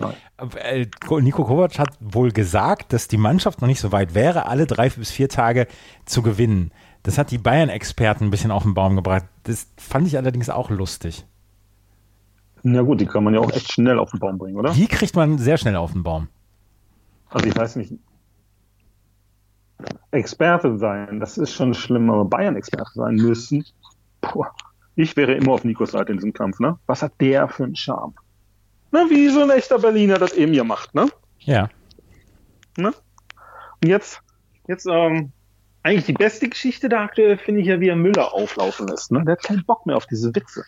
äh, 0.55 0.85
Nico 1.21 1.45
Kovac 1.45 1.79
hat 1.79 1.97
wohl 2.01 2.31
gesagt, 2.31 2.91
dass 2.91 3.07
die 3.07 3.17
Mannschaft 3.17 3.61
noch 3.61 3.69
nicht 3.69 3.79
so 3.79 3.93
weit 3.93 4.15
wäre, 4.15 4.47
alle 4.47 4.65
drei 4.67 4.89
bis 4.89 5.11
vier 5.11 5.29
Tage 5.29 5.67
zu 6.05 6.21
gewinnen. 6.21 6.71
Das 7.03 7.17
hat 7.17 7.31
die 7.31 7.37
Bayern-Experten 7.37 8.25
ein 8.25 8.31
bisschen 8.31 8.51
auf 8.51 8.63
den 8.63 8.73
Baum 8.73 8.97
gebracht. 8.97 9.23
Das 9.43 9.67
fand 9.77 10.07
ich 10.07 10.17
allerdings 10.17 10.49
auch 10.49 10.69
lustig. 10.69 11.25
Ja 12.73 12.81
gut, 12.81 12.99
die 12.99 13.05
kann 13.05 13.23
man 13.23 13.33
ja 13.33 13.39
auch 13.39 13.51
echt 13.51 13.71
schnell 13.71 13.97
auf 13.97 14.11
den 14.11 14.19
Baum 14.19 14.37
bringen, 14.37 14.57
oder? 14.57 14.71
Die 14.73 14.87
kriegt 14.87 15.15
man 15.15 15.37
sehr 15.37 15.57
schnell 15.57 15.75
auf 15.75 15.93
den 15.93 16.03
Baum. 16.03 16.27
Also 17.29 17.45
ich 17.47 17.55
weiß 17.55 17.77
nicht, 17.77 17.93
Experte 20.11 20.77
sein, 20.77 21.19
das 21.19 21.37
ist 21.37 21.53
schon 21.53 21.73
schlimm, 21.73 22.09
aber 22.09 22.25
Bayern-Experte 22.25 22.91
sein 22.95 23.15
müssen. 23.15 23.65
Boah, 24.21 24.51
ich 24.95 25.15
wäre 25.15 25.33
immer 25.33 25.53
auf 25.53 25.63
Nikos 25.63 25.91
Seite 25.91 26.11
in 26.11 26.17
diesem 26.17 26.33
Kampf, 26.33 26.59
ne? 26.59 26.77
Was 26.87 27.01
hat 27.01 27.13
der 27.21 27.47
für 27.47 27.65
einen 27.65 27.75
Charme? 27.75 28.15
Na, 28.91 29.09
wie 29.09 29.29
so 29.29 29.41
ein 29.43 29.49
echter 29.49 29.79
Berliner 29.79 30.17
das 30.17 30.33
eben 30.33 30.53
hier 30.53 30.63
macht, 30.63 30.95
ne? 30.95 31.07
Ja. 31.39 31.69
Ne? 32.77 32.93
Und 33.81 33.89
jetzt, 33.89 34.21
jetzt, 34.67 34.87
ähm, 34.87 35.31
eigentlich 35.83 36.05
die 36.05 36.13
beste 36.13 36.49
Geschichte 36.49 36.89
da 36.89 37.03
aktuell 37.03 37.37
finde 37.37 37.61
ich 37.61 37.67
ja, 37.67 37.79
wie 37.79 37.89
er 37.89 37.95
Müller 37.95 38.33
auflaufen 38.33 38.87
lässt, 38.87 39.11
ne? 39.11 39.23
Der 39.23 39.33
hat 39.33 39.43
keinen 39.43 39.65
Bock 39.65 39.85
mehr 39.85 39.95
auf 39.95 40.07
diese 40.07 40.33
Witze. 40.35 40.63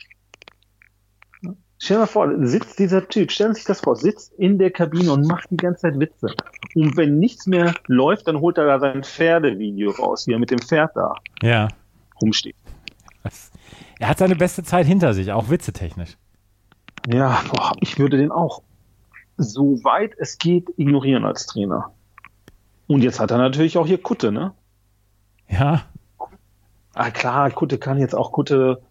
Stell 1.82 1.96
dir 1.96 2.02
mal 2.02 2.08
vor, 2.08 2.30
sitzt 2.46 2.78
dieser 2.78 3.08
Typ, 3.08 3.32
stellen 3.32 3.54
Sie 3.54 3.60
sich 3.62 3.68
das 3.68 3.80
vor, 3.80 3.96
sitzt 3.96 4.34
in 4.34 4.60
der 4.60 4.70
Kabine 4.70 5.14
und 5.14 5.26
macht 5.26 5.50
die 5.50 5.56
ganze 5.56 5.84
Zeit 5.84 6.00
Witze. 6.00 6.28
Und 6.76 6.98
wenn 6.98 7.20
nichts 7.20 7.48
mehr 7.48 7.74
läuft, 7.88 8.28
dann 8.28 8.42
holt 8.42 8.58
er 8.58 8.66
da 8.66 8.80
sein 8.80 9.02
Pferdevideo 9.02 9.92
raus, 9.92 10.28
wie 10.28 10.34
er 10.34 10.40
mit 10.40 10.52
dem 10.52 10.60
Pferd 10.60 10.92
da 10.96 11.16
ja. 11.42 11.70
rumsteht. 12.22 12.56
Er 13.98 14.10
hat 14.10 14.18
seine 14.18 14.36
beste 14.36 14.64
Zeit 14.64 14.88
hinter 14.88 15.14
sich, 15.14 15.32
auch 15.32 15.50
witzetechnisch. 15.50 16.18
Ja, 17.08 17.42
boah, 17.50 17.72
ich 17.80 17.98
würde 17.98 18.18
den 18.18 18.32
auch 18.32 18.62
so 19.38 19.82
weit 19.86 20.12
es 20.18 20.38
geht 20.38 20.68
ignorieren 20.76 21.24
als 21.24 21.46
Trainer. 21.46 21.94
Und 22.88 23.04
jetzt 23.04 23.22
hat 23.22 23.32
er 23.32 23.38
natürlich 23.38 23.78
auch 23.78 23.88
hier 23.88 24.02
Kutte, 24.02 24.34
ne? 24.34 24.54
Ja. 25.48 25.86
Ah, 26.94 27.10
klar, 27.10 27.50
Kutte 27.52 27.78
kann 27.78 28.00
jetzt 28.00 28.16
auch 28.16 28.34
Kutte 28.34 28.82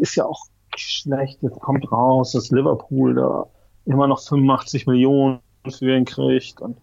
ist 0.00 0.16
ja 0.16 0.24
auch 0.24 0.46
schlecht, 0.76 1.42
jetzt 1.42 1.60
kommt 1.60 1.90
raus, 1.90 2.32
dass 2.32 2.50
Liverpool 2.50 3.14
da 3.14 3.46
immer 3.86 4.06
noch 4.06 4.20
85 4.20 4.86
Millionen 4.86 5.40
für 5.68 5.96
ihn 5.96 6.04
kriegt. 6.04 6.60
Und 6.60 6.78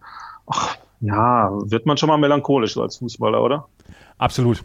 ach, 0.46 0.76
ja, 1.00 1.50
wird 1.52 1.86
man 1.86 1.96
schon 1.96 2.08
mal 2.08 2.18
melancholisch 2.18 2.76
als 2.76 2.96
Fußballer, 2.96 3.42
oder? 3.42 3.68
Absolut. 4.18 4.64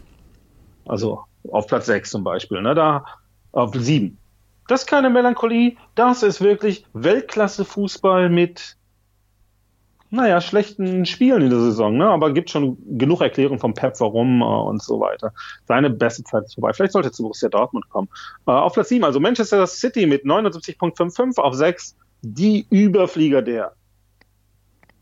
Also 0.86 1.20
auf 1.50 1.66
Platz 1.66 1.86
6 1.86 2.10
zum 2.10 2.24
Beispiel, 2.24 2.62
ne? 2.62 2.74
Da 2.74 3.04
auf 3.52 3.74
7. 3.74 4.16
Das 4.68 4.82
ist 4.82 4.86
keine 4.86 5.10
Melancholie, 5.10 5.76
das 5.94 6.22
ist 6.22 6.40
wirklich 6.40 6.84
Weltklasse-Fußball 6.92 8.28
mit 8.28 8.77
naja, 10.10 10.40
schlechten 10.40 11.04
Spielen 11.04 11.42
in 11.42 11.50
der 11.50 11.60
Saison, 11.60 11.96
ne? 11.96 12.08
aber 12.08 12.32
gibt 12.32 12.48
schon 12.50 12.78
genug 12.98 13.20
Erklärungen 13.20 13.58
vom 13.58 13.74
Pep, 13.74 14.00
warum 14.00 14.40
äh, 14.40 14.44
und 14.44 14.82
so 14.82 15.00
weiter. 15.00 15.34
Seine 15.66 15.90
beste 15.90 16.24
Zeit 16.24 16.44
ist 16.44 16.54
vorbei. 16.54 16.72
Vielleicht 16.72 16.92
sollte 16.92 17.12
zu 17.12 17.22
Borussia 17.22 17.50
Dortmund 17.50 17.88
kommen. 17.90 18.08
Äh, 18.46 18.52
auf 18.52 18.72
Platz 18.72 18.88
7, 18.88 19.04
also 19.04 19.20
Manchester 19.20 19.66
City 19.66 20.06
mit 20.06 20.24
79.55 20.24 21.38
auf 21.38 21.54
6, 21.54 21.94
die 22.22 22.66
Überflieger 22.70 23.42
der 23.42 23.72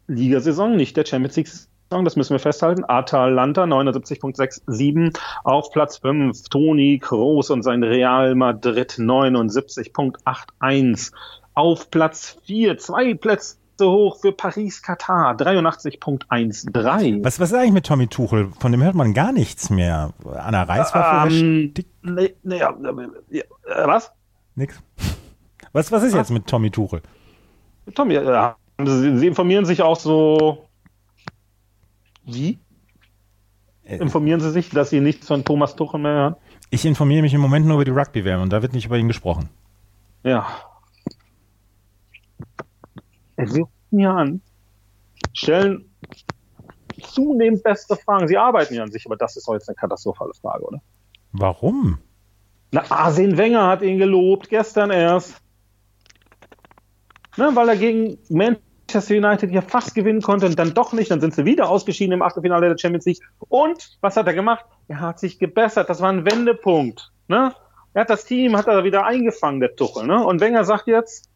Ligasaison, 0.08 0.76
nicht 0.76 0.96
der 0.96 1.04
Champions 1.04 1.36
League 1.36 1.48
Saison, 1.48 2.04
das 2.04 2.16
müssen 2.16 2.34
wir 2.34 2.40
festhalten. 2.40 2.82
Atalanta 2.86 3.62
79.67 3.62 5.16
auf 5.44 5.70
Platz 5.70 5.98
5, 5.98 6.48
Toni 6.48 6.98
Kroos 6.98 7.50
und 7.50 7.62
sein 7.62 7.84
Real 7.84 8.34
Madrid 8.34 8.90
79.81 8.92 11.12
auf 11.54 11.90
Platz 11.90 12.38
4, 12.44 12.78
zwei 12.78 13.14
Plätze 13.14 13.58
so 13.78 13.90
hoch 13.90 14.20
für 14.20 14.32
Paris-Katar, 14.32 15.34
83.13. 15.36 17.24
Was, 17.24 17.40
was 17.40 17.50
ist 17.50 17.54
eigentlich 17.54 17.72
mit 17.72 17.86
Tommy 17.86 18.06
Tuchel? 18.06 18.50
Von 18.58 18.72
dem 18.72 18.82
hört 18.82 18.94
man 18.94 19.14
gar 19.14 19.32
nichts 19.32 19.70
mehr. 19.70 20.12
Anna 20.24 20.62
Reis 20.62 20.94
war 20.94 21.26
ähm, 21.30 21.74
nee, 22.02 22.34
nee, 22.42 22.58
ja, 22.58 22.74
ja, 23.30 23.42
was? 23.86 24.12
Nix. 24.54 24.80
Was, 25.72 25.92
was 25.92 26.02
ist 26.02 26.12
was? 26.12 26.18
jetzt 26.18 26.30
mit 26.30 26.46
Tommy 26.46 26.70
Tuchel? 26.70 27.02
Tommy, 27.94 28.14
ja, 28.14 28.56
Sie, 28.84 29.18
Sie 29.18 29.26
informieren 29.26 29.64
sich 29.64 29.82
auch 29.82 29.98
so. 29.98 30.68
Wie? 32.24 32.58
Äh, 33.84 33.96
informieren 33.98 34.40
Sie 34.40 34.50
sich, 34.50 34.70
dass 34.70 34.90
Sie 34.90 35.00
nichts 35.00 35.26
von 35.26 35.44
Thomas 35.44 35.76
Tuchel 35.76 36.00
mehr 36.00 36.12
hören? 36.12 36.36
Ich 36.70 36.84
informiere 36.84 37.22
mich 37.22 37.34
im 37.34 37.40
Moment 37.40 37.66
nur 37.66 37.76
über 37.76 37.84
die 37.84 37.92
Rugby-WM 37.92 38.42
und 38.42 38.52
da 38.52 38.62
wird 38.62 38.72
nicht 38.72 38.86
über 38.86 38.98
ihn 38.98 39.08
gesprochen. 39.08 39.48
Ja, 40.24 40.46
Sie 43.44 43.60
rufen 43.60 43.72
hier 43.90 44.10
an, 44.10 44.40
stellen 45.32 45.90
zunehmend 47.02 47.62
beste 47.62 47.96
Fragen. 47.96 48.28
Sie 48.28 48.38
arbeiten 48.38 48.74
ja 48.74 48.82
an 48.82 48.90
sich, 48.90 49.04
aber 49.06 49.16
das 49.16 49.36
ist 49.36 49.46
doch 49.46 49.54
jetzt 49.54 49.68
eine 49.68 49.76
katastrophale 49.76 50.32
Frage, 50.34 50.64
oder? 50.64 50.80
Warum? 51.32 51.98
Na, 52.72 52.84
Arsene 52.90 53.36
Wenger 53.36 53.66
hat 53.66 53.82
ihn 53.82 53.98
gelobt, 53.98 54.48
gestern 54.48 54.90
erst. 54.90 55.40
ne, 57.36 57.50
weil 57.54 57.68
er 57.68 57.76
gegen 57.76 58.18
Manchester 58.28 59.14
United 59.14 59.50
hier 59.50 59.62
fast 59.62 59.94
gewinnen 59.94 60.22
konnte 60.22 60.46
und 60.46 60.58
dann 60.58 60.74
doch 60.74 60.92
nicht. 60.92 61.10
Dann 61.10 61.20
sind 61.20 61.34
sie 61.34 61.44
wieder 61.44 61.68
ausgeschieden 61.68 62.12
im 62.14 62.22
Achtelfinale 62.22 62.68
der 62.68 62.78
Champions 62.78 63.04
League. 63.04 63.20
Und 63.48 63.98
was 64.00 64.16
hat 64.16 64.26
er 64.26 64.34
gemacht? 64.34 64.64
Er 64.88 65.00
hat 65.00 65.18
sich 65.18 65.38
gebessert. 65.38 65.90
Das 65.90 66.00
war 66.00 66.10
ein 66.10 66.24
Wendepunkt. 66.24 67.12
Ne? 67.28 67.54
Er 67.92 68.00
hat 68.00 68.10
das 68.10 68.24
Team, 68.24 68.56
hat 68.56 68.66
er 68.66 68.84
wieder 68.84 69.04
eingefangen, 69.04 69.60
der 69.60 69.76
Tuchel. 69.76 70.06
Ne? 70.06 70.24
Und 70.24 70.40
Wenger 70.40 70.64
sagt 70.64 70.86
jetzt, 70.86 71.28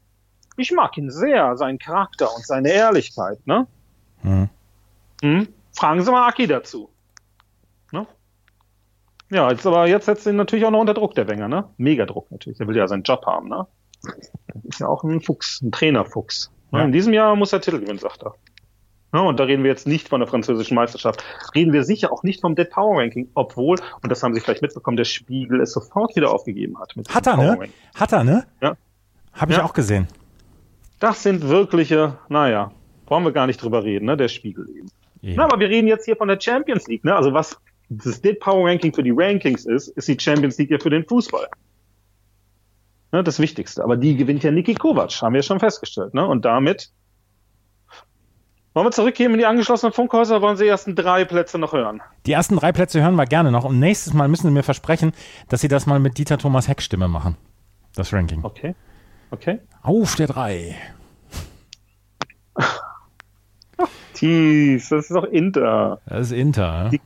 ich 0.56 0.72
mag 0.72 0.96
ihn 0.98 1.10
sehr, 1.10 1.56
seinen 1.56 1.78
Charakter 1.78 2.28
und 2.34 2.46
seine 2.46 2.70
Ehrlichkeit. 2.70 3.46
Ne? 3.46 3.66
Hm. 4.22 4.48
Hm? 5.22 5.48
Fragen 5.72 6.02
Sie 6.02 6.10
mal 6.10 6.28
Aki 6.28 6.46
dazu. 6.46 6.90
Ne? 7.92 8.06
Ja, 9.30 9.50
jetzt 9.50 9.66
aber 9.66 9.86
jetzt 9.86 10.06
setzt 10.06 10.26
ihn 10.26 10.36
natürlich 10.36 10.64
auch 10.64 10.70
noch 10.70 10.80
unter 10.80 10.94
Druck, 10.94 11.14
der 11.14 11.28
Wenger, 11.28 11.48
ne? 11.48 11.64
Mega 11.76 12.04
Druck 12.06 12.30
natürlich. 12.30 12.60
Er 12.60 12.66
will 12.66 12.76
ja 12.76 12.88
seinen 12.88 13.02
Job 13.04 13.24
haben, 13.26 13.48
ne? 13.48 13.66
Ist 14.64 14.80
ja 14.80 14.88
auch 14.88 15.04
ein 15.04 15.20
Fuchs, 15.20 15.60
ein 15.62 15.72
Trainerfuchs. 15.72 16.50
Ne? 16.72 16.78
Ja. 16.80 16.84
In 16.84 16.92
diesem 16.92 17.12
Jahr 17.12 17.36
muss 17.36 17.52
er 17.52 17.60
Titel 17.60 17.80
gewinnen, 17.80 17.98
sagt 17.98 18.22
er. 18.22 18.34
Ja, 19.12 19.20
und 19.20 19.40
da 19.40 19.44
reden 19.44 19.64
wir 19.64 19.70
jetzt 19.70 19.86
nicht 19.88 20.08
von 20.08 20.20
der 20.20 20.28
französischen 20.28 20.74
Meisterschaft. 20.76 21.22
Reden 21.54 21.72
wir 21.72 21.82
sicher 21.84 22.12
auch 22.12 22.22
nicht 22.22 22.40
vom 22.40 22.54
Dead 22.54 22.70
Power 22.70 23.00
Ranking, 23.00 23.28
obwohl, 23.34 23.76
und 24.02 24.10
das 24.10 24.22
haben 24.22 24.34
Sie 24.34 24.40
vielleicht 24.40 24.62
mitbekommen, 24.62 24.96
der 24.96 25.04
Spiegel 25.04 25.60
es 25.60 25.72
sofort 25.72 26.14
wieder 26.14 26.30
aufgegeben 26.32 26.78
hat. 26.78 26.94
Mit 26.96 27.12
Hat 27.12 27.26
er, 27.26 27.36
ne? 27.36 27.68
Hat 27.94 28.12
er, 28.12 28.22
ne? 28.24 28.46
Ja. 28.60 28.76
Habe 29.32 29.52
ich 29.52 29.58
Ja. 29.58 29.64
auch 29.64 29.72
gesehen. 29.72 30.06
Das 31.00 31.22
sind 31.22 31.48
wirkliche, 31.48 32.18
naja, 32.28 32.70
brauchen 33.06 33.24
wir 33.24 33.32
gar 33.32 33.46
nicht 33.46 33.60
drüber 33.60 33.82
reden, 33.82 34.04
ne? 34.04 34.16
Der 34.16 34.28
Spiegel 34.28 34.68
eben. 34.70 34.88
Ja. 35.22 35.34
Na, 35.36 35.44
aber 35.44 35.58
wir 35.58 35.68
reden 35.68 35.88
jetzt 35.88 36.04
hier 36.04 36.14
von 36.14 36.28
der 36.28 36.38
Champions 36.40 36.86
League, 36.86 37.04
ne? 37.04 37.14
Also 37.14 37.32
was 37.32 37.58
das 37.88 38.20
Dead 38.20 38.38
Power 38.38 38.68
Ranking 38.68 38.94
für 38.94 39.02
die 39.02 39.12
Rankings 39.14 39.66
ist, 39.66 39.88
ist 39.88 40.06
die 40.06 40.16
Champions 40.18 40.56
League 40.58 40.70
ja 40.70 40.78
für 40.78 40.90
den 40.90 41.04
Fußball. 41.04 41.48
Ne, 43.12 43.24
das 43.24 43.40
Wichtigste. 43.40 43.82
Aber 43.82 43.96
die 43.96 44.16
gewinnt 44.16 44.44
ja 44.44 44.52
Niki 44.52 44.74
Kovac, 44.74 45.20
haben 45.22 45.34
wir 45.34 45.42
schon 45.42 45.58
festgestellt, 45.58 46.14
ne? 46.14 46.24
Und 46.24 46.44
damit 46.44 46.92
wollen 48.72 48.86
wir 48.86 48.92
zurückgehen 48.92 49.32
in 49.32 49.38
die 49.38 49.46
angeschlossenen 49.46 49.92
Funkhäuser, 49.92 50.42
wollen 50.42 50.56
Sie 50.56 50.64
die 50.64 50.70
ersten 50.70 50.94
drei 50.94 51.24
Plätze 51.24 51.58
noch 51.58 51.72
hören? 51.72 52.00
Die 52.26 52.32
ersten 52.32 52.56
drei 52.56 52.70
Plätze 52.70 53.02
hören 53.02 53.16
wir 53.16 53.26
gerne 53.26 53.50
noch. 53.50 53.64
Und 53.64 53.80
nächstes 53.80 54.14
Mal 54.14 54.28
müssen 54.28 54.46
Sie 54.46 54.52
mir 54.52 54.62
versprechen, 54.62 55.12
dass 55.48 55.60
Sie 55.60 55.68
das 55.68 55.86
mal 55.86 55.98
mit 55.98 56.18
Dieter 56.18 56.38
Thomas 56.38 56.68
Heck 56.68 56.80
Stimme 56.80 57.08
machen. 57.08 57.36
Das 57.96 58.12
Ranking. 58.12 58.44
Okay. 58.44 58.76
Okay. 59.30 59.60
Auf 59.82 60.16
der 60.16 60.26
drei. 60.26 60.76
Tief, 64.14 64.88
das 64.90 65.04
ist 65.06 65.10
doch 65.14 65.24
Inter. 65.24 66.00
Das 66.06 66.26
ist 66.26 66.32
Inter. 66.32 66.90
Die- 66.92 67.00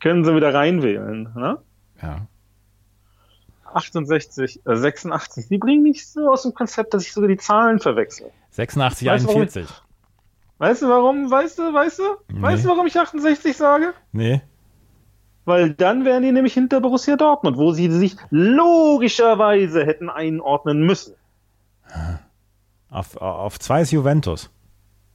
Können 0.00 0.24
Sie 0.24 0.34
wieder 0.34 0.54
reinwählen, 0.54 1.32
ne? 1.34 1.58
Ja. 2.00 2.26
68, 3.72 4.60
äh, 4.64 4.76
86. 4.76 5.48
Die 5.48 5.58
bringen 5.58 5.82
mich 5.82 6.06
so 6.06 6.30
aus 6.30 6.42
dem 6.42 6.54
Konzept, 6.54 6.94
dass 6.94 7.02
ich 7.04 7.12
sogar 7.12 7.28
die 7.28 7.36
Zahlen 7.36 7.80
verwechsel. 7.80 8.30
86, 8.50 9.08
Weißt 9.08 9.22
du, 9.24 9.26
warum 9.28 9.40
41. 9.42 9.82
Weißt 10.58 10.82
du 10.82 10.88
warum? 10.88 11.30
Weißt 11.30 11.58
du, 11.58 11.62
weißt 11.74 11.98
du? 11.98 12.02
Weißt 12.40 12.64
du, 12.64 12.68
warum 12.68 12.86
ich 12.86 12.98
68 12.98 13.56
sage? 13.56 13.92
Nee. 14.12 14.40
Weil 15.44 15.70
dann 15.74 16.04
wären 16.04 16.22
die 16.22 16.32
nämlich 16.32 16.54
hinter 16.54 16.80
Borussia 16.80 17.16
Dortmund, 17.16 17.56
wo 17.56 17.72
sie 17.72 17.90
sich 17.90 18.16
logischerweise 18.30 19.84
hätten 19.84 20.08
einordnen 20.08 20.80
müssen. 20.86 21.14
Auf, 22.96 23.14
auf 23.18 23.58
zwei 23.58 23.82
ist 23.82 23.90
Juventus. 23.90 24.48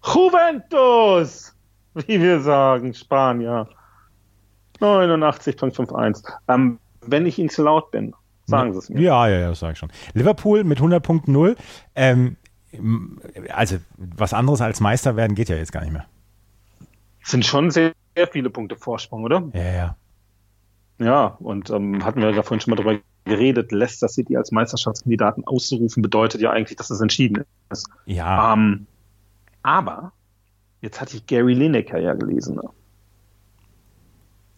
Juventus! 0.06 1.56
Wie 1.96 2.22
wir 2.22 2.40
sagen, 2.40 2.94
Spanier. 2.94 3.68
89.51. 4.80 6.32
Ähm, 6.48 6.78
wenn 7.02 7.26
ich 7.26 7.40
Ihnen 7.40 7.50
zu 7.50 7.64
laut 7.64 7.90
bin, 7.90 8.14
sagen 8.46 8.72
Sie 8.74 8.78
es 8.78 8.90
mir. 8.90 9.02
Ja, 9.02 9.28
ja, 9.28 9.40
ja, 9.40 9.50
das 9.50 9.62
sage 9.62 9.74
ich 9.74 9.80
schon. 9.80 9.92
Liverpool 10.14 10.64
mit 10.64 10.80
100.0. 10.80 11.56
Ähm, 11.96 12.38
also, 13.50 13.78
was 13.98 14.36
anderes 14.36 14.62
als 14.62 14.80
Meister 14.80 15.16
werden 15.16 15.34
geht 15.34 15.50
ja 15.50 15.56
jetzt 15.56 15.72
gar 15.72 15.82
nicht 15.82 15.94
mehr. 15.94 16.06
sind 17.24 17.48
schon 17.48 17.72
sehr, 17.72 17.94
sehr 18.16 18.28
viele 18.28 18.52
Punkte 18.52 18.76
Vorsprung, 18.76 19.24
oder? 19.24 19.50
Ja, 19.54 19.74
ja. 19.74 19.96
Ja, 21.00 21.26
und 21.40 21.72
ähm, 21.72 22.06
hatten 22.06 22.22
wir 22.22 22.30
ja 22.30 22.44
vorhin 22.44 22.62
schon 22.62 22.72
mal 22.72 22.76
drüber 22.76 23.00
geredet, 23.26 23.72
Leicester 23.72 24.08
City 24.08 24.36
als 24.38 24.52
Meisterschaftskandidaten 24.52 25.46
auszurufen, 25.46 26.02
bedeutet 26.02 26.42
ja 26.42 26.52
eigentlich, 26.52 26.78
dass 26.78 26.90
es 26.90 27.02
entschieden 27.02 27.46
ist. 27.70 27.88
Ja, 28.06 28.54
Ähm, 28.54 28.88
aber 29.64 30.12
jetzt 30.82 31.00
hatte 31.00 31.18
ich 31.18 31.28
Gary 31.28 31.54
Lineker 31.54 32.00
ja 32.00 32.14
gelesen. 32.14 32.56
Ne? 32.56 32.70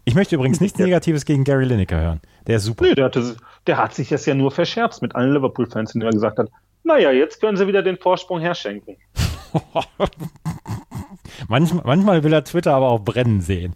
ich 0.05 0.15
möchte 0.15 0.35
übrigens 0.35 0.59
nichts 0.59 0.77
Negatives 0.79 1.25
gegen 1.25 1.43
Gary 1.43 1.65
Lineker 1.65 1.99
hören. 1.99 2.21
Der 2.47 2.57
ist 2.57 2.65
super. 2.65 2.85
Nee, 2.85 2.95
der, 2.95 3.05
hatte, 3.05 3.35
der 3.67 3.77
hat 3.77 3.95
sich 3.95 4.09
das 4.09 4.25
ja 4.25 4.35
nur 4.35 4.51
verscherzt 4.51 5.01
mit 5.01 5.15
allen 5.15 5.33
Liverpool-Fans, 5.33 5.93
indem 5.93 6.09
er 6.09 6.13
gesagt 6.13 6.39
hat, 6.39 6.49
naja, 6.83 7.11
jetzt 7.11 7.39
können 7.39 7.57
sie 7.57 7.67
wieder 7.67 7.81
den 7.81 7.97
Vorsprung 7.97 8.41
herschenken. 8.41 8.97
manchmal, 11.47 11.83
manchmal 11.85 12.23
will 12.23 12.33
er 12.33 12.43
Twitter 12.43 12.73
aber 12.73 12.89
auch 12.89 12.99
brennen 12.99 13.39
sehen. 13.39 13.75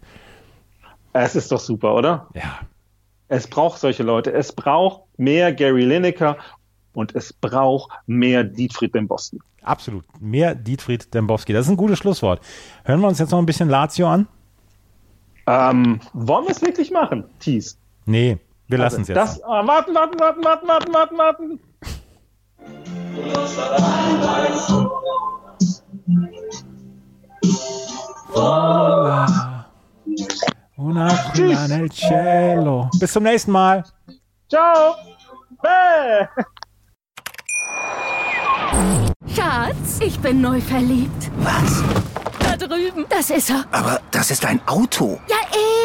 Es 1.13 1.35
ist 1.35 1.51
doch 1.51 1.59
super, 1.59 1.95
oder? 1.95 2.27
Ja. 2.33 2.59
Es 3.29 3.47
braucht 3.47 3.79
solche 3.79 4.03
Leute. 4.03 4.31
Es 4.31 4.53
braucht 4.53 5.03
mehr 5.17 5.53
Gary 5.53 5.83
Lineker 5.83 6.37
und 6.93 7.15
es 7.15 7.33
braucht 7.33 7.91
mehr 8.05 8.43
Dietfried 8.43 8.95
Dembowski. 8.95 9.39
Absolut. 9.61 10.05
Mehr 10.21 10.55
Dietfried 10.55 11.13
Dembowski. 11.13 11.53
Das 11.53 11.65
ist 11.65 11.71
ein 11.71 11.77
gutes 11.77 11.99
Schlusswort. 11.99 12.41
Hören 12.85 13.01
wir 13.01 13.07
uns 13.07 13.19
jetzt 13.19 13.31
noch 13.31 13.39
ein 13.39 13.45
bisschen 13.45 13.69
Lazio 13.69 14.07
an? 14.07 14.27
Ähm, 15.45 15.99
wollen 16.13 16.45
wir 16.45 16.51
es 16.51 16.61
wirklich 16.61 16.91
machen, 16.91 17.25
Thies? 17.39 17.77
Nee, 18.05 18.37
wir 18.67 18.77
lassen 18.77 19.01
es 19.01 19.09
jetzt. 19.09 19.17
Das, 19.17 19.43
ah, 19.43 19.65
warten, 19.65 19.93
warten, 19.93 20.19
warten, 20.19 20.43
warten, 20.43 20.67
warten, 20.67 20.93
warten, 20.93 21.17
warten. 21.17 21.59
Una 30.77 31.09
culla 31.33 31.67
nel 31.67 31.89
cielo. 31.89 32.89
Bis 32.99 33.11
zum 33.11 33.23
nächsten 33.23 33.51
Mal. 33.51 33.83
Ciao. 34.47 34.95
Bäh. 35.61 36.27
Schatz, 39.33 39.99
ich 39.99 40.19
bin 40.19 40.41
neu 40.41 40.61
verliebt. 40.61 41.31
Was? 41.37 41.83
Da 42.39 42.55
drüben. 42.57 43.05
Das 43.09 43.31
ist 43.31 43.49
er. 43.49 43.65
Aber 43.71 43.99
das 44.11 44.29
ist 44.29 44.45
ein 44.45 44.61
Auto. 44.67 45.19
Ja, 45.27 45.37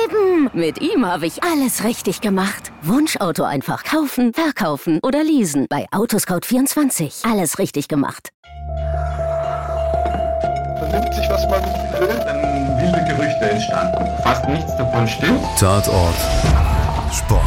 eben. 0.05 0.51
Mit 0.53 0.83
ihm 0.83 1.07
habe 1.07 1.27
ich 1.27 1.43
alles 1.43 1.85
richtig 1.85 2.21
gemacht. 2.21 2.71
Wunschauto 2.83 3.45
einfach 3.45 3.85
kaufen, 3.85 4.35
verkaufen 4.35 5.01
oder 5.03 5.25
leasen. 5.25 5.67
Bei 5.71 5.87
Autoscout24. 5.91 7.31
Alles 7.31 7.59
richtig 7.59 7.89
gemacht. 7.89 8.29
vernimmt 10.93 11.15
sich, 11.15 11.29
was 11.31 11.49
man 11.49 11.63
will, 11.99 12.42
entstanden. 13.53 14.07
Fast 14.23 14.49
nichts 14.49 14.77
davon 14.77 15.07
stimmt. 15.07 15.41
Tatort 15.59 16.15
Sport. 17.13 17.43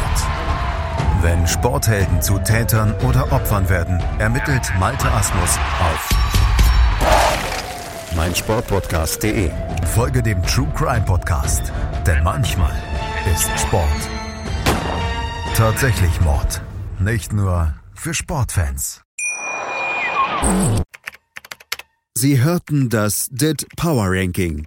Wenn 1.22 1.46
Sporthelden 1.46 2.22
zu 2.22 2.38
Tätern 2.38 2.94
oder 3.08 3.32
Opfern 3.32 3.68
werden, 3.68 4.02
ermittelt 4.18 4.72
Malte 4.78 5.10
Asmus 5.10 5.58
auf 5.80 6.10
meinsportpodcast.de. 8.16 9.50
Folge 9.94 10.22
dem 10.22 10.42
True 10.44 10.68
Crime 10.74 11.04
Podcast, 11.04 11.72
denn 12.06 12.22
manchmal 12.22 12.72
ist 13.34 13.50
Sport 13.60 13.86
tatsächlich 15.56 16.20
Mord. 16.20 16.60
Nicht 16.98 17.32
nur 17.32 17.74
für 17.94 18.12
Sportfans. 18.12 19.02
Sie 22.14 22.42
hörten 22.42 22.90
das 22.90 23.28
DIT 23.30 23.66
Power 23.76 24.08
Ranking. 24.10 24.66